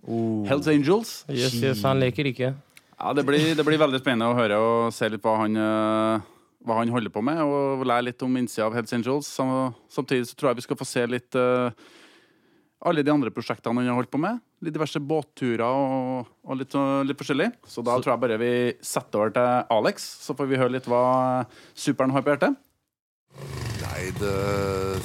Hells 0.48 0.70
Angels. 0.72 1.10
Yes, 1.28 1.58
yes, 1.60 1.82
han 1.84 2.00
leker 2.00 2.30
ikke. 2.30 2.54
Ja, 3.00 3.14
det 3.16 3.24
blir, 3.24 3.54
det 3.56 3.64
blir 3.64 3.80
veldig 3.80 4.02
spennende 4.02 4.28
å 4.28 4.36
høre 4.36 4.58
og 4.60 4.92
se 4.92 5.08
litt 5.08 5.24
hva 5.24 5.38
han, 5.40 5.56
eh, 5.56 6.26
hva 6.68 6.76
han 6.82 6.92
holder 6.92 7.12
på 7.14 7.22
med, 7.24 7.40
og 7.40 7.86
lære 7.88 8.10
litt 8.10 8.24
om 8.26 8.36
innsida 8.36 8.66
av 8.66 8.76
Hells 8.76 8.92
Angels. 8.92 9.30
Samtidig 9.88 10.28
så 10.28 10.36
tror 10.36 10.50
jeg 10.50 10.60
vi 10.60 10.66
skal 10.66 10.78
få 10.80 10.88
se 10.88 11.06
litt 11.08 11.38
uh, 11.40 11.72
alle 12.84 13.04
de 13.04 13.12
andre 13.12 13.32
prosjektene 13.32 13.80
han 13.80 13.88
har 13.88 13.96
holdt 13.96 14.12
på 14.12 14.20
med. 14.20 14.40
Litt 14.64 14.76
diverse 14.76 15.00
båtturer 15.00 15.64
og, 15.64 16.28
og 16.44 16.60
litt, 16.60 16.76
eh, 16.76 17.00
litt 17.08 17.20
forskjellig. 17.20 17.48
Så 17.64 17.84
da 17.84 17.96
tror 17.96 18.14
jeg 18.14 18.22
bare 18.26 18.40
vi 18.40 18.52
setter 18.84 19.20
over 19.20 19.32
til 19.36 19.76
Alex, 19.78 20.04
så 20.26 20.36
får 20.36 20.50
vi 20.50 20.60
høre 20.60 20.74
litt 20.76 20.88
hva 20.88 21.46
Superen 21.72 22.12
har 22.12 22.24
på 22.24 22.34
hjertet. 22.34 22.60
Nei, 23.80 24.04
det, 24.20 24.36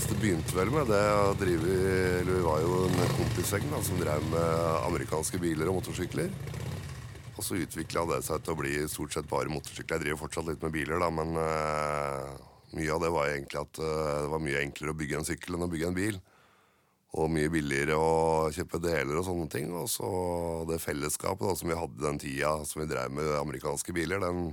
det 0.03 0.19
begynte 0.19 0.55
vel 0.55 0.71
med 0.73 0.91
det 0.91 1.03
å 1.15 1.33
drive 1.39 1.67
i 1.71 1.81
Eller 2.19 2.31
vi 2.31 2.43
var 2.43 2.63
jo 2.63 2.85
en 2.87 3.15
kompisgjeng 3.15 3.67
som 3.85 3.99
drev 4.01 4.23
med 4.31 4.53
amerikanske 4.83 5.39
biler 5.39 5.71
og 5.71 5.79
motorsykler. 5.79 6.31
Og 7.35 7.43
så 7.43 7.57
utvikla 7.59 8.05
det 8.13 8.21
seg 8.23 8.43
til 8.43 8.53
å 8.53 8.59
bli 8.59 8.75
stort 8.91 9.15
sett 9.15 9.27
bare 9.27 9.51
motorsykler. 9.51 9.97
Jeg 9.97 10.05
driver 10.05 10.21
fortsatt 10.23 10.47
litt 10.47 10.61
med 10.63 10.75
biler, 10.75 11.01
da, 11.03 11.09
men 11.11 11.35
uh, 11.35 12.29
mye 12.77 12.93
av 12.95 13.03
det 13.03 13.11
var 13.11 13.31
egentlig 13.31 13.59
at 13.59 13.81
uh, 13.81 14.21
det 14.23 14.31
var 14.31 14.45
mye 14.45 14.61
enklere 14.63 14.93
å 14.93 14.99
bygge 15.01 15.19
en 15.19 15.27
sykkel 15.27 15.57
enn 15.57 15.67
å 15.67 15.71
bygge 15.71 15.89
en 15.91 15.97
bil. 15.97 16.21
Og 17.15 17.31
mye 17.31 17.51
billigere 17.51 17.95
å 17.99 18.47
kjøpe 18.55 18.79
deler 18.83 19.19
og 19.19 19.27
sånne 19.27 19.49
ting. 19.51 19.67
Og 19.75 19.89
så 19.91 20.07
det 20.69 20.81
fellesskapet 20.83 21.47
da, 21.47 21.57
som 21.59 21.71
vi 21.71 21.79
hadde 21.79 22.07
den 22.07 22.21
tida 22.23 22.55
som 22.67 22.83
vi 22.83 22.89
drev 22.91 23.11
med 23.15 23.35
amerikanske 23.39 23.95
biler, 23.95 24.23
den, 24.23 24.49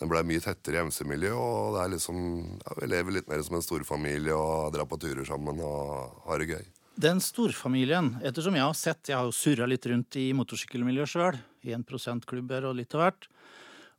den 0.00 0.10
blei 0.12 0.24
mye 0.28 0.44
tettere 0.44 0.80
i 0.80 0.88
MC-miljøet. 0.88 1.36
Og 1.36 1.76
det 1.76 1.84
er 1.84 1.94
liksom, 1.96 2.18
ja, 2.60 2.80
vi 2.80 2.90
lever 2.92 3.16
litt 3.16 3.30
mer 3.32 3.44
som 3.44 3.56
en 3.56 3.64
storfamilie 3.64 4.36
og 4.36 4.74
drar 4.76 4.88
på 4.88 5.00
turer 5.00 5.28
sammen 5.28 5.60
og 5.64 6.28
har 6.28 6.44
det 6.44 6.52
gøy. 6.56 6.68
Den 6.98 7.20
storfamilien, 7.22 8.16
ettersom 8.26 8.56
jeg 8.58 8.64
har 8.66 8.74
sett 8.74 9.10
Jeg 9.12 9.14
har 9.14 9.28
jo 9.28 9.34
surra 9.36 9.68
litt 9.70 9.84
rundt 9.86 10.16
i 10.18 10.32
motorsykkelmiljøet 10.34 11.12
sjøl. 11.12 11.36
1 11.76 12.24
klubber 12.28 12.64
og 12.70 12.76
litt 12.78 12.94
av 12.94 13.02
hvert. 13.04 13.28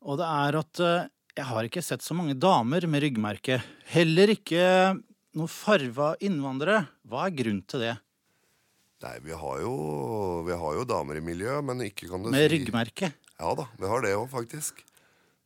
Og 0.01 0.17
det 0.21 0.27
er 0.27 0.57
at 0.59 0.79
eh, 0.79 1.07
jeg 1.39 1.45
har 1.45 1.67
ikke 1.67 1.83
sett 1.85 2.03
så 2.03 2.15
mange 2.17 2.35
damer 2.39 2.85
med 2.87 3.03
ryggmerke. 3.03 3.61
Heller 3.93 4.31
ikke 4.33 4.63
noen 5.37 5.51
farva 5.51 6.13
innvandrere. 6.25 6.87
Hva 7.07 7.27
er 7.27 7.35
grunnen 7.37 7.65
til 7.69 7.83
det? 7.85 7.95
Nei, 8.99 9.15
vi 9.23 9.31
har 9.31 9.59
jo, 9.63 9.73
vi 10.43 10.55
har 10.59 10.73
jo 10.75 10.83
damer 10.87 11.19
i 11.19 11.23
miljøet, 11.23 11.63
men 11.63 11.85
ikke 11.85 12.09
kan 12.11 12.23
du 12.25 12.31
Med 12.33 12.49
si 12.49 12.55
ryggmerke? 12.57 13.13
Ja 13.39 13.53
da, 13.55 13.69
vi 13.79 13.87
har 13.87 14.01
det 14.03 14.15
òg, 14.17 14.25
faktisk. 14.33 14.81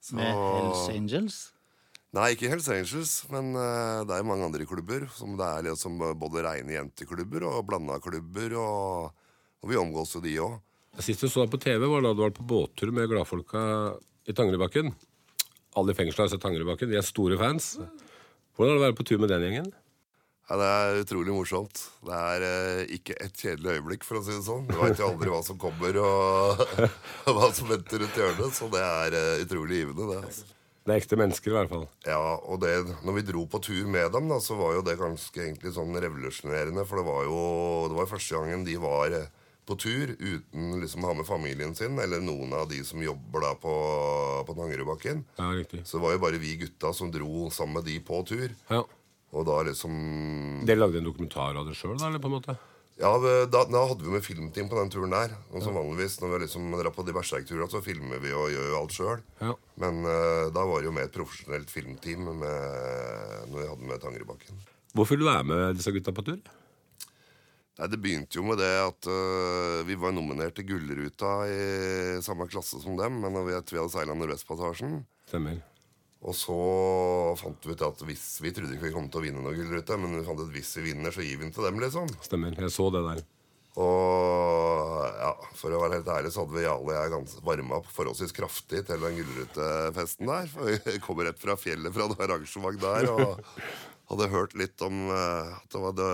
Så- 0.01 0.15
Med 0.17 0.33
Hells 0.33 0.87
Angels? 0.89 1.37
Nei, 2.13 2.31
ikke 2.33 2.49
Hells 2.49 2.67
Angels, 2.69 3.11
men 3.29 3.53
eh, 3.57 4.03
det 4.05 4.17
er 4.17 4.25
mange 4.25 4.45
andre 4.45 4.65
klubber. 4.69 5.05
Som 5.13 5.37
det 5.37 5.45
er 5.45 5.67
liksom 5.69 5.97
både 6.17 6.43
reine 6.45 6.73
jenteklubber 6.75 7.45
og 7.49 7.65
blanda 7.69 7.99
klubber, 8.01 8.53
og, 8.57 9.13
og 9.61 9.69
vi 9.69 9.77
omgås 9.77 10.13
jo 10.17 10.21
de 10.21 10.33
òg. 10.41 10.57
Sist 11.01 11.23
du 11.23 11.29
så 11.29 11.41
deg 11.43 11.53
på 11.53 11.57
TV, 11.61 11.87
var 11.89 12.03
da 12.05 12.11
du 12.13 12.21
var 12.21 12.33
på 12.35 12.45
båttur 12.45 12.91
med 12.93 13.09
gladfolka 13.09 13.61
i 14.29 14.33
Tangerudbakken. 14.37 14.91
Alle 15.79 15.93
i 15.93 15.97
fengselet 15.97 16.27
har 16.27 16.33
sett 16.35 16.43
Tangerudbakken. 16.43 16.91
De 16.91 16.99
er 16.99 17.05
store 17.05 17.37
fans. 17.39 17.73
Hvordan 18.53 18.75
er 18.75 18.77
det 18.77 18.81
å 18.81 18.85
være 18.85 18.97
på 18.99 19.07
tur 19.09 19.21
med 19.23 19.33
den 19.33 19.41
gjengen? 19.47 19.71
Ja, 20.49 20.57
Det 20.59 20.67
er 20.69 20.99
utrolig 21.01 21.33
morsomt. 21.33 21.81
Det 22.05 22.13
er 22.13 22.45
eh, 22.45 22.81
ikke 22.99 23.15
et 23.25 23.39
kjedelig 23.39 23.77
øyeblikk, 23.79 24.03
for 24.05 24.19
å 24.19 24.23
si 24.25 24.35
det 24.35 24.43
sånn. 24.45 24.67
Du 24.69 24.75
veit 24.77 24.99
jo 24.99 25.07
aldri 25.07 25.31
hva 25.33 25.39
som 25.45 25.57
kommer, 25.57 25.97
og, 26.03 26.61
og 27.25 27.31
hva 27.39 27.49
som 27.55 27.71
venter 27.71 28.03
rundt 28.03 28.19
hjørnet. 28.19 28.57
Så 28.59 28.67
det 28.73 28.83
er 28.83 29.17
eh, 29.17 29.45
utrolig 29.47 29.81
givende, 29.81 30.09
det. 30.11 30.19
altså. 30.27 30.49
Det 30.83 30.91
er 30.91 30.99
ekte 30.99 31.17
mennesker, 31.17 31.53
i 31.53 31.55
hvert 31.55 31.71
fall. 31.71 31.85
Ja, 32.05 32.19
og 32.43 32.59
det, 32.61 32.73
når 33.07 33.15
vi 33.17 33.25
dro 33.31 33.45
på 33.49 33.61
tur 33.63 33.87
med 33.87 34.11
dem, 34.13 34.27
da, 34.29 34.37
så 34.43 34.59
var 34.59 34.75
jo 34.75 34.83
det 34.85 34.99
ganske 34.99 35.41
egentlig 35.47 35.71
sånn 35.77 35.95
revolusjonerende. 35.95 36.83
For 36.85 36.99
det 36.99 37.07
var 37.07 37.23
jo 37.31 37.39
det 37.89 37.97
var 38.01 38.11
første 38.11 38.35
gangen 38.35 38.67
de 38.67 38.75
var 38.83 39.15
eh, 39.15 39.31
på 39.65 39.77
tur 39.79 40.15
uten 40.19 40.81
liksom 40.81 41.05
å 41.05 41.11
ha 41.11 41.17
med 41.17 41.27
familien 41.27 41.75
sin, 41.77 41.95
eller 41.99 42.23
noen 42.23 42.51
av 42.57 42.67
de 42.71 42.81
som 42.85 43.01
jobber 43.03 43.45
da 43.45 43.53
på, 43.59 43.75
på 44.47 44.57
Tangerudbakken. 44.57 45.23
Ja, 45.39 45.53
riktig. 45.55 45.85
Så 45.87 45.97
det 45.97 46.03
var 46.05 46.17
jo 46.17 46.23
bare 46.25 46.41
vi 46.41 46.57
gutta 46.65 46.93
som 46.95 47.11
dro 47.13 47.47
sammen 47.53 47.79
med 47.79 47.87
de 47.87 47.97
på 48.03 48.19
tur. 48.27 48.51
Ja. 48.69 48.83
Og 49.33 49.47
da 49.49 49.63
liksom 49.65 49.95
Dere 50.67 50.83
lagde 50.83 50.99
en 51.01 51.09
dokumentar 51.09 51.57
av 51.57 51.65
det 51.67 51.77
sjøl, 51.79 51.97
da? 51.97 52.11
eller 52.11 52.21
på 52.21 52.29
en 52.29 52.37
måte? 52.37 52.57
Ja, 53.01 53.09
da, 53.49 53.63
da 53.65 53.81
hadde 53.89 54.05
vi 54.05 54.11
med 54.13 54.21
filmteam 54.21 54.67
på 54.69 54.77
den 54.77 54.91
turen 54.93 55.13
der. 55.15 55.31
Og 55.51 55.63
som 55.65 55.73
vanligvis 55.73 56.19
når 56.21 56.35
vi 56.35 56.41
liksom 56.43 56.67
drar 56.77 56.93
på 56.93 57.05
de 57.07 57.15
berserkturene, 57.15 57.69
så 57.71 57.81
filmer 57.81 58.21
vi 58.21 58.33
og 58.37 58.51
gjør 58.53 58.67
jo 58.69 58.75
alt 58.77 58.97
sjøl. 58.97 59.23
Ja. 59.41 59.55
Men 59.81 60.03
uh, 60.05 60.51
da 60.53 60.65
var 60.69 60.83
det 60.83 60.91
jo 60.91 60.93
med 60.93 61.07
et 61.07 61.15
profesjonelt 61.15 61.73
filmteam 61.73 62.29
med, 62.43 63.49
når 63.49 63.57
vi 63.57 63.69
hadde 63.71 63.89
med 63.89 64.03
Tangerudbakken. 64.03 64.61
Hvorfor 64.93 65.15
vil 65.15 65.25
du 65.25 65.31
være 65.31 65.47
med 65.49 65.79
disse 65.79 65.95
gutta 65.95 66.13
på 66.13 66.25
tur? 66.27 66.43
Nei, 67.79 67.87
Det 67.89 67.97
begynte 68.03 68.37
jo 68.37 68.43
med 68.45 68.59
det 68.61 68.69
at 68.83 69.07
uh, 69.09 69.79
vi 69.87 69.95
var 69.97 70.13
nominert 70.13 70.53
til 70.59 70.67
Gullruta 70.69 71.31
i 71.49 72.21
samme 72.21 72.45
klasse 72.51 72.77
som 72.83 72.97
dem, 72.99 73.17
men 73.23 73.33
vi, 73.47 73.55
vi 73.55 73.79
hadde 73.79 73.89
seila 73.93 74.13
Nordvestpassasjen. 74.17 74.99
Stemmer. 75.25 75.57
Og 76.23 76.35
så 76.37 76.55
fant 77.41 77.65
vi 77.67 77.73
ut 77.75 77.81
at 77.83 78.03
hvis 78.07 78.27
vi 78.45 78.53
trodde 78.55 78.77
ikke 78.77 78.87
vi 78.87 78.93
kom 78.95 79.09
til 79.11 79.19
å 79.19 79.23
vinne 79.25 79.41
noe 79.43 79.57
Gullrute, 79.57 79.97
men 79.99 80.13
vi 80.19 80.21
fant 80.27 80.39
ut 80.39 80.45
at 80.47 80.53
hvis 80.55 80.75
vi 80.79 80.91
vinner, 80.93 81.11
så 81.11 81.25
gir 81.25 81.39
vi 81.41 81.47
den 81.49 81.55
til 81.55 81.65
dem, 81.67 81.81
liksom. 81.83 82.07
Stemmer. 82.23 82.53
Jeg 82.61 82.71
så 82.77 82.87
det 82.93 83.01
der. 83.09 83.23
Og 83.81 85.01
ja, 85.17 85.31
for 85.57 85.73
å 85.73 85.79
være 85.81 85.97
helt 85.97 86.09
ærlig 86.13 86.29
så 86.33 86.43
hadde 86.43 86.55
vi 86.59 86.67
alle 86.69 86.93
jeg 86.95 87.11
gans- 87.15 87.39
varma 87.43 87.79
opp 87.79 87.87
forholdsvis 87.91 88.35
kraftig 88.37 88.83
til 88.87 89.01
den 89.01 89.17
Gullrutefesten 89.17 90.29
der. 90.29 90.45
For 90.53 90.69
vi 90.69 90.99
kom 91.03 91.23
rett 91.25 91.41
fra 91.41 91.57
fjellet 91.59 91.95
fra 91.95 92.05
det 92.11 92.19
arrangement 92.21 92.77
der 92.83 93.09
og 93.11 93.41
hadde 94.13 94.31
hørt 94.31 94.53
litt 94.59 94.83
om 94.85 95.07
eh, 95.11 95.49
at 95.57 95.73
det 95.73 95.81
var 95.83 95.95
det, 95.97 96.11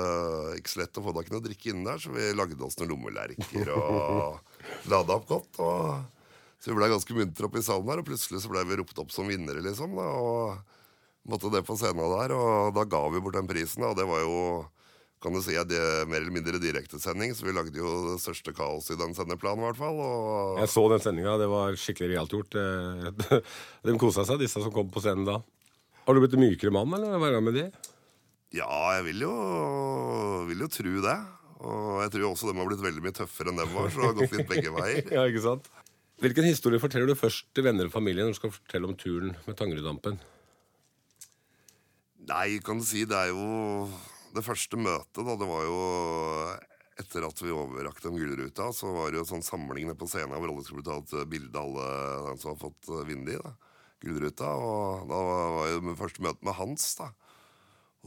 ikke 0.59 0.73
så 0.73 0.81
lett 0.81 0.99
å 0.99 1.03
få 1.05 1.13
tak 1.17 1.29
i 1.29 1.35
noe 1.35 1.45
drikke 1.45 1.73
inne 1.73 1.91
der, 1.91 2.01
så 2.03 2.13
vi 2.15 2.31
lagde 2.37 2.65
oss 2.65 2.79
noen 2.79 2.93
lommelerker 2.95 3.73
og 3.75 4.39
lada 4.91 5.19
opp 5.19 5.29
godt. 5.29 5.61
Og, 5.61 6.25
så 6.59 6.71
vi 6.73 6.79
ble 6.79 6.89
ganske 6.91 7.15
muntre 7.15 7.47
oppe 7.47 7.61
i 7.61 7.65
salen 7.65 7.87
der, 7.87 8.01
og 8.01 8.09
plutselig 8.09 8.43
så 8.43 8.51
ble 8.51 8.65
vi 8.67 8.79
ropt 8.81 8.99
opp 8.99 9.13
som 9.15 9.29
vinnere, 9.31 9.63
liksom. 9.63 9.95
Da, 9.95 10.09
og 10.09 11.29
måtte 11.29 11.51
det 11.53 11.63
på 11.67 11.77
scenen 11.79 12.17
der, 12.17 12.35
og 12.35 12.73
da 12.75 12.83
ga 12.89 13.05
vi 13.13 13.21
bort 13.23 13.37
den 13.37 13.47
prisen, 13.47 13.85
da, 13.85 13.93
og 13.93 13.99
det 13.99 14.09
var 14.09 14.25
jo 14.25 14.35
kan 15.19 15.35
du 15.35 15.41
si 15.43 15.55
at 15.59 15.67
det 15.67 15.75
er 15.75 16.07
mer 16.07 16.21
eller 16.21 16.31
mindre 16.31 16.61
direktesending, 16.63 17.33
så 17.35 17.43
vi 17.43 17.51
lagde 17.51 17.75
jo 17.75 17.89
det 18.13 18.21
største 18.23 18.53
kaoset 18.55 18.93
i 18.95 18.99
den 19.01 19.11
sendeplanen, 19.17 19.65
i 19.65 19.67
hvert 19.67 19.79
fall. 19.81 19.99
Og 19.99 20.61
Jeg 20.61 20.71
så 20.71 20.83
den 20.93 21.03
sendinga. 21.03 21.33
Det 21.41 21.49
var 21.51 21.75
skikkelig 21.75 22.13
realt 22.13 22.35
gjort. 22.35 22.55
Eh, 22.55 23.41
De 23.83 23.97
kosa 23.99 24.23
seg, 24.23 24.39
disse 24.39 24.63
som 24.63 24.71
kom 24.71 24.87
på 24.93 25.03
scenen 25.03 25.27
da. 25.27 25.41
Har 26.05 26.15
du 26.15 26.23
blitt 26.23 26.39
mykere 26.39 26.71
mann, 26.73 26.95
eller? 26.95 27.17
å 27.17 27.21
Være 27.21 27.43
med 27.43 27.59
de? 27.59 27.65
Ja, 28.55 28.69
jeg 28.97 29.05
vil 29.11 29.25
jo, 29.27 29.33
vil 30.49 30.63
jo 30.65 30.69
tro 30.73 30.95
det. 31.05 31.17
Og 31.59 31.99
jeg 32.05 32.13
tror 32.13 32.29
også 32.29 32.49
de 32.49 32.55
har 32.55 32.69
blitt 32.69 32.83
veldig 32.85 33.03
mye 33.03 33.15
tøffere 33.17 33.51
enn 33.51 33.59
dem 33.59 33.75
var, 33.75 33.89
så 33.91 33.99
det 33.99 34.07
har 34.07 34.17
gått 34.21 34.35
litt 34.37 34.49
begge 34.49 34.71
veier. 34.73 35.01
ja, 35.17 35.25
ikke 35.27 35.43
sant? 35.43 35.67
Hvilken 36.23 36.47
historie 36.47 36.81
forteller 36.81 37.11
du 37.11 37.19
først 37.19 37.47
til 37.55 37.65
venner 37.67 37.87
og 37.87 37.93
familie 37.93 38.25
når 38.25 38.35
du 38.35 38.39
skal 38.39 38.53
fortelle 38.55 38.87
om 38.87 38.95
turen 38.99 39.35
med 39.45 39.57
Tangeruddampen? 39.59 40.17
Nei, 42.29 42.47
kan 42.63 42.81
du 42.81 42.85
si, 42.85 43.05
det 43.09 43.17
er 43.17 43.31
jo 43.31 43.87
Det 44.35 44.43
første 44.45 44.77
møtet, 44.77 45.23
da, 45.25 45.33
det 45.39 45.47
var 45.49 45.63
jo 45.65 45.77
etter 46.99 47.23
at 47.25 47.39
vi 47.41 47.53
overrakte 47.55 48.09
dem 48.09 48.17
Gullruta, 48.19 48.67
så 48.75 48.91
var 48.93 49.09
det 49.09 49.21
jo 49.21 49.29
sånn 49.29 49.45
samling 49.45 49.87
nede 49.87 49.97
på 49.97 50.07
scenen 50.11 50.35
hvor 50.35 50.51
alle 50.51 50.65
skulle 50.67 50.83
ta 50.85 50.99
et 50.99 51.31
bilde 51.31 51.55
av 51.55 51.79
alle 51.79 52.35
som 52.41 52.51
har 52.51 52.59
fått 52.59 52.91
vinne 53.07 53.33
i 53.33 53.39
da. 53.39 53.53
Gullruta. 54.03 54.51
Og 54.59 55.07
da 55.09 55.21
var 55.23 55.71
jo 55.71 55.81
det 55.87 55.95
første 55.99 56.23
møte 56.27 56.45
med 56.45 56.57
Hans, 56.59 56.91
da. 56.99 57.09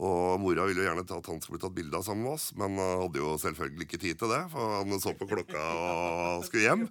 Og 0.01 0.39
mora 0.41 0.65
ville 0.65 0.81
jo 0.81 0.87
gjerne 0.87 1.03
at 1.05 1.29
han 1.29 1.43
skulle 1.43 1.61
tatt 1.61 1.75
bilde 1.75 1.99
av 1.99 2.05
sammen 2.07 2.25
med 2.25 2.33
oss, 2.33 2.47
men 2.57 2.79
han 2.79 3.03
hadde 3.03 3.21
jo 3.21 3.35
selvfølgelig 3.41 3.85
ikke 3.85 4.01
tid 4.01 4.17
til 4.17 4.33
det, 4.33 4.41
for 4.53 4.79
han 4.79 4.99
så 5.03 5.13
på 5.17 5.29
klokka 5.29 5.61
og 5.61 6.47
skulle 6.47 6.65
hjem. 6.65 6.87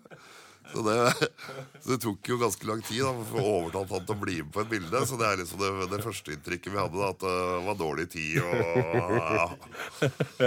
Så 0.71 0.85
det, 0.87 0.95
så 1.83 1.91
det 1.91 1.99
tok 2.05 2.29
jo 2.31 2.39
ganske 2.39 2.69
lang 2.69 2.83
tid 2.87 3.03
da, 3.03 3.13
for 3.27 3.43
å 3.43 3.55
overtale 3.59 3.91
han 3.91 4.07
til 4.07 4.15
å 4.15 4.23
bli 4.23 4.37
med 4.39 4.53
på 4.55 4.63
et 4.63 4.71
bilde. 4.71 5.03
Så 5.11 5.19
det 5.19 5.27
er 5.29 5.41
liksom 5.43 5.61
det, 5.61 5.73
det 5.91 6.03
første 6.05 6.37
inntrykket 6.37 6.71
vi 6.71 6.79
hadde, 6.79 7.01
da, 7.01 7.11
at 7.11 7.25
det 7.27 7.63
var 7.67 7.81
dårlig 7.81 8.07
tid 8.15 8.39
og 8.45 9.17
ja. 9.41 9.49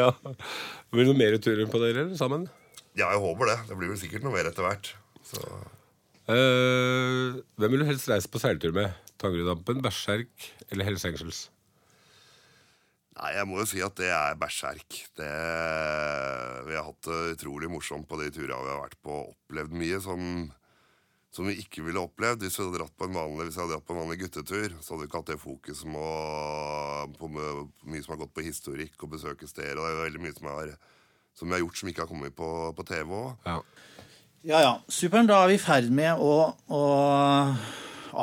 ja. 0.06 0.12
Blir 0.94 1.04
det 1.04 1.10
noe 1.12 1.20
mer 1.20 1.36
turer 1.44 1.68
på 1.68 1.84
dere 1.84 2.08
sammen? 2.16 2.48
ja, 2.96 3.10
jeg 3.12 3.20
håper 3.20 3.52
det. 3.52 3.58
Det 3.68 3.78
blir 3.80 3.92
vel 3.92 4.00
sikkert 4.00 4.24
noe 4.24 4.36
mer 4.36 4.52
etter 4.52 4.68
hvert. 4.68 4.94
Så 5.28 5.44
Uh, 6.26 7.38
hvem 7.62 7.76
vil 7.76 7.84
du 7.84 7.86
helst 7.86 8.08
reise 8.10 8.30
på 8.34 8.40
seiltur 8.42 8.72
med? 8.74 8.96
Tangerudampen, 9.22 9.78
Berserk 9.86 10.48
eller 10.74 10.88
Hells 10.88 11.06
Angels? 11.06 11.42
Nei, 13.16 13.30
jeg 13.38 13.48
må 13.48 13.62
jo 13.62 13.66
si 13.70 13.80
at 13.80 13.96
det 13.96 14.10
er 14.12 14.36
bæsjverk. 14.36 14.96
Det, 15.16 15.32
vi 16.68 16.76
har 16.76 16.84
hatt 16.90 17.08
det 17.08 17.20
utrolig 17.38 17.70
morsomt 17.72 18.08
på 18.10 18.18
de 18.20 18.28
turene 18.36 18.58
vi 18.66 18.74
har 18.74 18.82
vært 18.84 18.98
på, 19.06 19.16
og 19.22 19.30
opplevd 19.32 19.76
mye 19.80 20.00
som, 20.04 20.26
som 21.32 21.48
vi 21.48 21.56
ikke 21.64 21.86
ville 21.86 22.02
opplevd 22.04 22.44
hvis 22.44 22.58
vi 22.60 22.66
hadde 22.66 22.82
dratt 22.82 22.96
på 23.00 23.08
en 23.08 23.16
vanlig, 23.16 23.46
hvis 23.48 23.56
vi 23.56 23.64
hadde 23.64 23.78
dratt 23.78 23.88
på 23.88 23.96
en 23.96 24.02
vanlig 24.04 24.20
guttetur. 24.26 24.76
Så 24.82 24.94
hadde 24.94 25.06
vi 25.06 25.08
ikke 25.08 25.22
hatt 25.22 25.32
det 25.32 25.40
fokuset 25.46 25.88
på, 25.96 26.04
på, 27.22 27.30
mye- 27.38 27.54
på 27.80 27.94
mye 27.94 28.04
som 28.04 28.16
har 28.18 28.22
gått 28.26 28.36
på 28.36 28.46
historikk 28.50 29.08
og 29.08 29.14
besøke 29.16 29.48
steder. 29.48 29.80
Og 29.80 29.86
det 29.86 29.94
er 29.94 29.96
jo 29.96 30.04
veldig 30.10 30.24
mye 30.26 30.36
som, 30.42 30.50
har, 30.52 30.74
som 31.40 31.48
vi 31.48 31.56
har 31.56 31.64
gjort 31.64 31.80
som 31.80 31.94
ikke 31.94 32.04
har 32.04 32.12
kommet 32.12 32.36
på, 32.36 32.52
på 32.76 32.88
TV 32.92 33.16
òg. 33.22 33.48
Ja, 34.46 34.60
ja. 34.62 34.74
Superen. 34.92 35.32
Da 35.32 35.40
er 35.46 35.54
vi 35.54 35.56
i 35.58 35.64
ferd 35.64 35.88
med 35.90 36.20
å, 36.22 36.34
å 36.68 36.84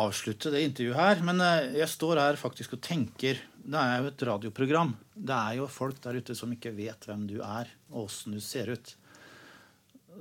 avslutte 0.04 0.52
det 0.54 0.62
intervjuet 0.68 1.00
her. 1.00 1.24
Men 1.26 1.40
eh, 1.42 1.72
jeg 1.80 1.88
står 1.96 2.20
her 2.22 2.38
faktisk 2.40 2.76
og 2.76 2.84
tenker 2.84 3.40
Det 3.62 3.78
er 3.78 4.00
jo 4.02 4.08
et 4.10 4.22
radioprogram. 4.26 4.90
Det 5.14 5.36
er 5.36 5.56
jo 5.60 5.68
folk 5.70 6.00
der 6.02 6.18
ute 6.18 6.34
som 6.34 6.50
ikke 6.54 6.72
vet 6.74 7.06
hvem 7.06 7.26
du 7.30 7.36
er, 7.46 7.70
og 7.92 8.08
åssen 8.08 8.34
du 8.34 8.40
ser 8.42 8.72
ut. 8.74 8.94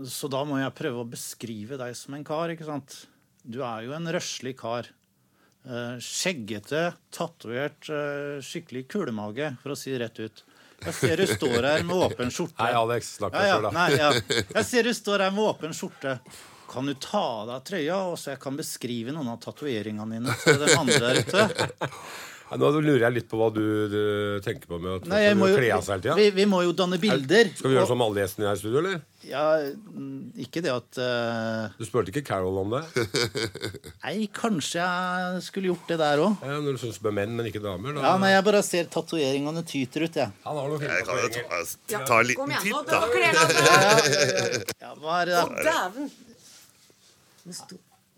Så 0.08 0.30
da 0.32 0.44
må 0.48 0.60
jeg 0.62 0.74
prøve 0.78 1.02
å 1.04 1.10
beskrive 1.10 1.78
deg 1.82 1.96
som 1.98 2.14
en 2.16 2.26
kar, 2.28 2.54
ikke 2.54 2.68
sant? 2.70 3.00
Du 3.44 3.60
er 3.66 3.88
jo 3.88 3.96
en 3.98 4.08
røslig 4.14 4.54
kar. 4.62 4.88
Eh, 5.66 5.98
skjeggete, 6.02 6.86
tatovert, 7.14 7.90
eh, 7.90 8.38
skikkelig 8.46 8.86
kulemage, 8.90 9.52
for 9.62 9.74
å 9.74 9.78
si 9.78 9.92
det 9.94 10.00
rett 10.06 10.22
ut. 10.22 10.44
Jeg 10.82 10.96
ser 10.98 11.20
du 11.22 11.28
står 11.30 11.62
her 11.68 11.84
med 11.86 11.94
åpen 12.08 12.32
skjorte. 12.34 12.58
Nei, 12.62 12.72
Alex, 12.74 13.12
snakk 13.20 13.36
Ja, 13.38 13.42
deg 13.42 13.52
ja, 13.52 13.60
da. 13.62 13.72
nei, 13.76 13.90
ja. 14.00 14.08
Jeg 14.56 14.66
ser 14.66 14.88
du 14.90 14.94
står 14.98 15.26
her 15.28 15.36
med 15.36 15.46
åpen 15.52 15.76
skjorte. 15.78 16.16
Kan 16.72 16.88
du 16.90 16.94
ta 16.96 17.22
av 17.44 17.48
deg 17.52 17.66
trøya, 17.68 18.00
og 18.10 18.18
så 18.18 18.32
jeg 18.32 18.40
kan 18.42 18.58
beskrive 18.58 19.14
noen 19.14 19.30
av 19.34 19.42
tatoveringene 19.44 20.18
dine 20.18 20.38
til 20.42 20.58
den 20.62 20.74
andre 20.80 21.00
der 21.12 21.22
ute? 21.22 22.00
Ja, 22.52 22.58
nå 22.60 22.68
lurer 22.84 23.00
jeg 23.06 23.14
litt 23.16 23.28
på 23.32 23.38
hva 23.40 23.46
du, 23.56 23.62
du 23.88 24.00
tenker 24.44 24.68
på 24.68 24.76
med 24.84 24.98
at 24.98 25.06
Nei, 25.08 25.22
jo, 25.30 25.46
kle 25.56 25.70
av 25.72 25.84
seg 25.86 25.94
hele 25.94 26.02
tida. 26.04 26.16
vi, 26.20 26.26
vi 26.36 26.46
må 26.52 26.58
jo 26.66 26.74
danne 26.76 26.98
bilder. 27.00 27.48
Skal 27.56 27.72
vi 27.72 27.78
gjøre 27.78 27.86
og- 27.86 27.92
som 27.94 28.02
alle 28.04 28.20
gjestene 28.26 28.50
her 28.50 28.58
i 28.58 28.60
studio, 28.60 28.82
eller? 28.82 28.98
Ja, 29.24 29.44
mm, 29.64 30.34
ikke 30.44 30.64
det 30.66 30.72
at 30.74 30.98
uh... 31.00 31.70
Du 31.80 31.86
spurte 31.88 32.12
ikke 32.12 32.26
Carol 32.28 32.58
om 32.60 32.74
det? 32.74 32.82
Nei, 34.04 34.26
kanskje 34.36 34.82
jeg 34.84 35.44
skulle 35.46 35.70
gjort 35.72 35.88
det 35.94 36.00
der 36.02 36.24
òg. 36.26 36.44
Ja, 36.44 36.58
når 36.66 36.76
du 36.76 36.82
syns 36.82 37.00
er 37.00 37.16
menn, 37.16 37.38
men 37.38 37.48
ikke 37.48 37.62
damer? 37.64 37.96
Da. 37.96 38.04
Ja, 38.04 38.14
nei, 38.20 38.34
jeg 38.34 38.44
bare 38.50 38.62
ser 38.68 38.90
tatoveringene 38.92 39.64
tyter 39.72 40.04
ut, 40.10 40.20
jeg. 40.20 40.34
Han 40.44 40.60
har 40.60 40.74
noe 40.74 40.82
Jeg 40.82 41.06
kan 41.08 41.22
jo 41.22 41.30
ta, 41.38 42.02
ta 42.10 42.20
en 42.20 42.28
liten 42.34 42.52
titt, 42.66 42.92
da. 42.92 43.00
Ja, 44.82 44.92
hva 45.00 45.22
er 45.22 45.32
det 45.32 45.40
da? 45.40 45.46
Dæven! 45.70 46.12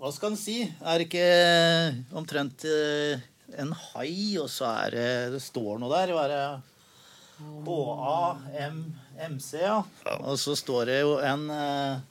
Hva 0.04 0.10
skal 0.12 0.34
en 0.34 0.39
si? 0.39 0.58
Er 0.82 1.00
det 1.00 1.06
ikke 1.08 1.28
omtrent 2.19 2.65
eh, 2.67 3.22
en 3.61 3.73
hai, 3.73 4.37
og 4.41 4.49
så 4.51 4.69
er 4.85 4.95
det 4.95 5.09
Det 5.35 5.41
står 5.43 5.81
noe 5.81 5.91
der. 5.93 6.13
Hva 6.15 6.23
er 6.27 6.33
det? 6.33 6.45
HAMMC, 7.67 9.49
ja. 9.61 9.83
Og 10.21 10.39
så 10.39 10.55
står 10.55 10.85
det 10.91 10.99
jo 11.01 11.15
en 11.19 11.49
eh, 11.51 12.01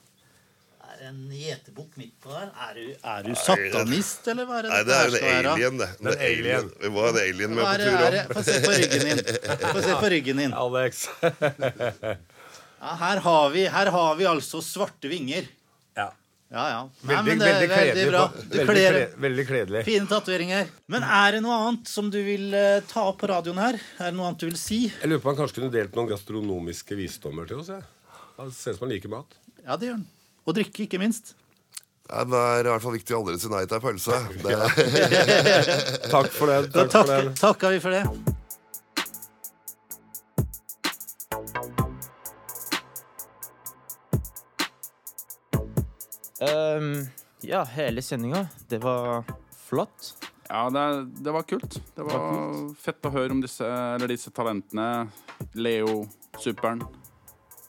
er 0.83 0.99
det 0.99 1.07
en 1.09 1.21
gjetebukk 1.33 1.95
midt 1.97 2.13
på 2.21 2.29
der. 2.31 2.51
Er 2.67 2.75
du, 2.77 2.83
er 2.93 3.23
du 3.25 3.31
satanist, 3.39 4.27
eller 4.29 4.45
hva 4.47 4.59
er 4.59 4.67
det 4.67 4.73
Nei, 4.73 4.83
det 4.87 4.97
er 4.97 5.07
jo 5.07 5.15
en 5.23 5.47
alien, 5.53 5.79
det. 5.79 5.89
Det 5.97 6.13
en 6.13 6.25
alien. 6.27 6.69
Vi 6.83 6.91
må 6.93 7.01
ha 7.05 7.09
en 7.13 7.19
alien 7.23 7.57
med 7.57 7.65
på 7.65 7.73
tur 7.81 7.97
om 8.03 8.37
Få 8.37 8.43
se 8.49 8.59
på 8.67 8.75
ryggen 8.77 9.09
din. 9.09 9.23
Få 9.63 9.83
se 9.87 9.97
på 10.03 10.13
ryggen 10.13 10.43
din. 10.43 10.53
Alex. 10.65 11.07
Ja, 12.83 12.97
her, 12.99 13.19
har 13.23 13.45
vi, 13.53 13.61
her 13.71 13.87
har 13.95 14.15
vi 14.19 14.25
altså 14.27 14.59
svarte 14.59 15.07
vinger. 15.07 15.45
Ja. 16.53 16.55
Ja, 16.59 16.69
ja. 16.69 16.81
Nei, 17.01 17.15
Veldig, 17.15 17.27
men 17.27 17.39
det 17.39 17.47
er 17.47 17.53
veldig 17.53 17.69
veldig 17.69 17.93
kledelig. 17.93 18.09
bra. 18.11 18.27
på- 18.29 18.41
Du 18.43 18.57
Veldig, 18.59 18.73
kler 18.73 19.09
veldig 19.25 19.45
kledelig. 19.49 19.81
fine 19.87 20.07
tatoveringer. 20.11 20.67
Men 20.93 21.01
er 21.03 21.31
det 21.31 21.41
noe 21.41 21.55
annet 21.67 21.87
som 21.89 22.09
du 22.13 22.19
vil 22.23 22.53
eh, 22.53 22.81
ta 22.87 23.01
opp 23.09 23.17
på 23.23 23.27
radioen 23.31 23.57
her? 23.57 23.73
Er 23.99 24.11
det 24.11 24.15
noe 24.19 24.27
annet 24.29 24.39
du 24.43 24.47
vil 24.51 24.57
si? 24.61 24.83
Jeg 25.01 25.09
lurer 25.09 25.19
på 25.23 25.29
om 25.31 25.35
han 25.35 25.41
kanskje 25.47 25.55
kunne 25.61 25.71
delt 25.73 25.95
noen 25.97 26.09
gastronomiske 26.13 26.95
visdommer 26.99 27.47
til 27.49 27.57
oss. 27.63 27.69
Ja. 27.73 27.81
Han 28.37 28.51
ser 28.53 28.71
ut 28.75 28.79
som 28.79 28.85
han 28.87 28.93
liker 28.95 29.09
mat. 29.09 29.25
Ja, 29.65 29.75
det 29.77 29.87
gjør 29.89 29.97
han. 29.97 30.05
Og 30.45 30.53
drikke, 30.59 30.83
ikke 30.85 30.99
minst. 31.01 31.33
Nei, 32.11 32.23
det 32.27 32.37
er 32.37 32.59
i 32.67 32.69
hvert 32.69 32.81
fall 32.83 32.91
viktig 32.99 33.15
å 33.15 33.19
aldri 33.23 33.39
si 33.39 33.47
nei 33.49 33.63
til 33.65 33.77
ei 33.79 33.81
pølse. 33.81 34.13
Takk 36.13 36.29
for 36.35 36.47
det. 36.51 36.69
Da 36.73 36.83
Takk 36.85 37.07
for 37.07 37.21
det. 37.23 37.35
takker 37.39 37.69
vi 37.71 37.79
for 37.79 37.89
det. 37.95 38.03
Ehm, 46.43 47.07
ja, 47.41 47.63
hele 47.63 48.01
sendinga. 48.01 48.47
Det 48.67 48.81
var 48.83 49.23
flott. 49.65 50.13
Ja, 50.49 50.69
det, 50.69 51.05
det 51.23 51.31
var 51.31 51.41
kult. 51.47 51.79
Det 51.95 52.03
var 52.03 52.75
fett 52.79 53.05
å 53.07 53.11
høre 53.13 53.31
om 53.35 53.41
disse, 53.43 53.67
eller 53.67 54.11
disse 54.11 54.31
talentene. 54.35 55.07
Leo, 55.55 56.03
Superen. 56.39 56.83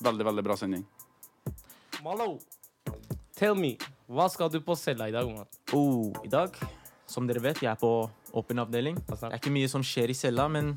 Veldig, 0.04 0.26
veldig 0.26 0.44
bra 0.44 0.56
sending. 0.58 0.82
Malo, 2.04 2.34
tell 3.38 3.54
me, 3.56 3.76
hva 4.10 4.26
skal 4.28 4.50
du 4.52 4.58
på 4.64 4.76
cella 4.76 5.08
i 5.08 5.14
dag? 5.14 5.30
man? 5.30 5.46
Oh, 5.72 6.10
I 6.24 6.28
dag, 6.28 6.58
som 7.08 7.28
dere 7.28 7.40
vet, 7.44 7.62
jeg 7.64 7.70
er 7.72 7.80
på 7.80 7.92
åpen 8.36 8.60
avdeling. 8.60 8.98
Det 9.06 9.16
er 9.30 9.38
ikke 9.38 9.54
mye 9.54 9.70
som 9.70 9.84
skjer 9.86 10.12
i 10.12 10.18
cella, 10.18 10.48
men 10.52 10.74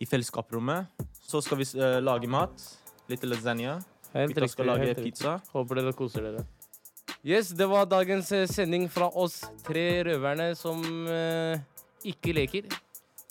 i 0.00 0.08
fellesskaprommet 0.08 1.04
så 1.20 1.42
skal 1.44 1.60
vi 1.60 1.68
uh, 1.76 1.98
lage 2.00 2.30
mat. 2.30 2.64
Litt 3.10 3.26
lasagne. 3.26 3.80
Gutta 4.12 4.48
skal 4.48 4.70
lage 4.70 4.94
pizza. 5.02 5.36
Håper 5.52 5.82
dere 5.82 5.92
koser 5.96 6.30
dere. 6.30 6.46
Yes, 7.22 7.52
det 7.54 7.66
var 7.70 7.86
dagens 7.86 8.32
eh, 8.32 8.48
sending 8.50 8.88
fra 8.90 9.06
oss 9.14 9.44
tre 9.62 10.02
røverne 10.02 10.48
som 10.58 10.82
eh, 11.06 11.60
ikke 12.02 12.34
leker. 12.34 12.66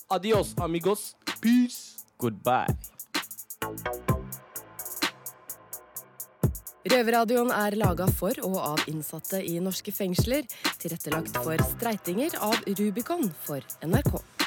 Adios, 0.07 0.53
amigos. 0.63 1.17
Peace. 1.41 2.05
Goodbye. 2.15 2.71
Røverradioen 6.87 7.51
er 7.51 7.75
laga 7.75 8.07
for 8.15 8.39
og 8.47 8.55
av 8.63 8.87
innsatte 8.87 9.43
i 9.43 9.59
norske 9.59 9.91
fengsler. 9.91 10.47
Tilrettelagt 10.79 11.35
for 11.43 11.59
streitinger 11.75 12.39
av 12.39 12.63
Rubicon 12.79 13.27
for 13.43 13.59
NRK. 13.83 14.40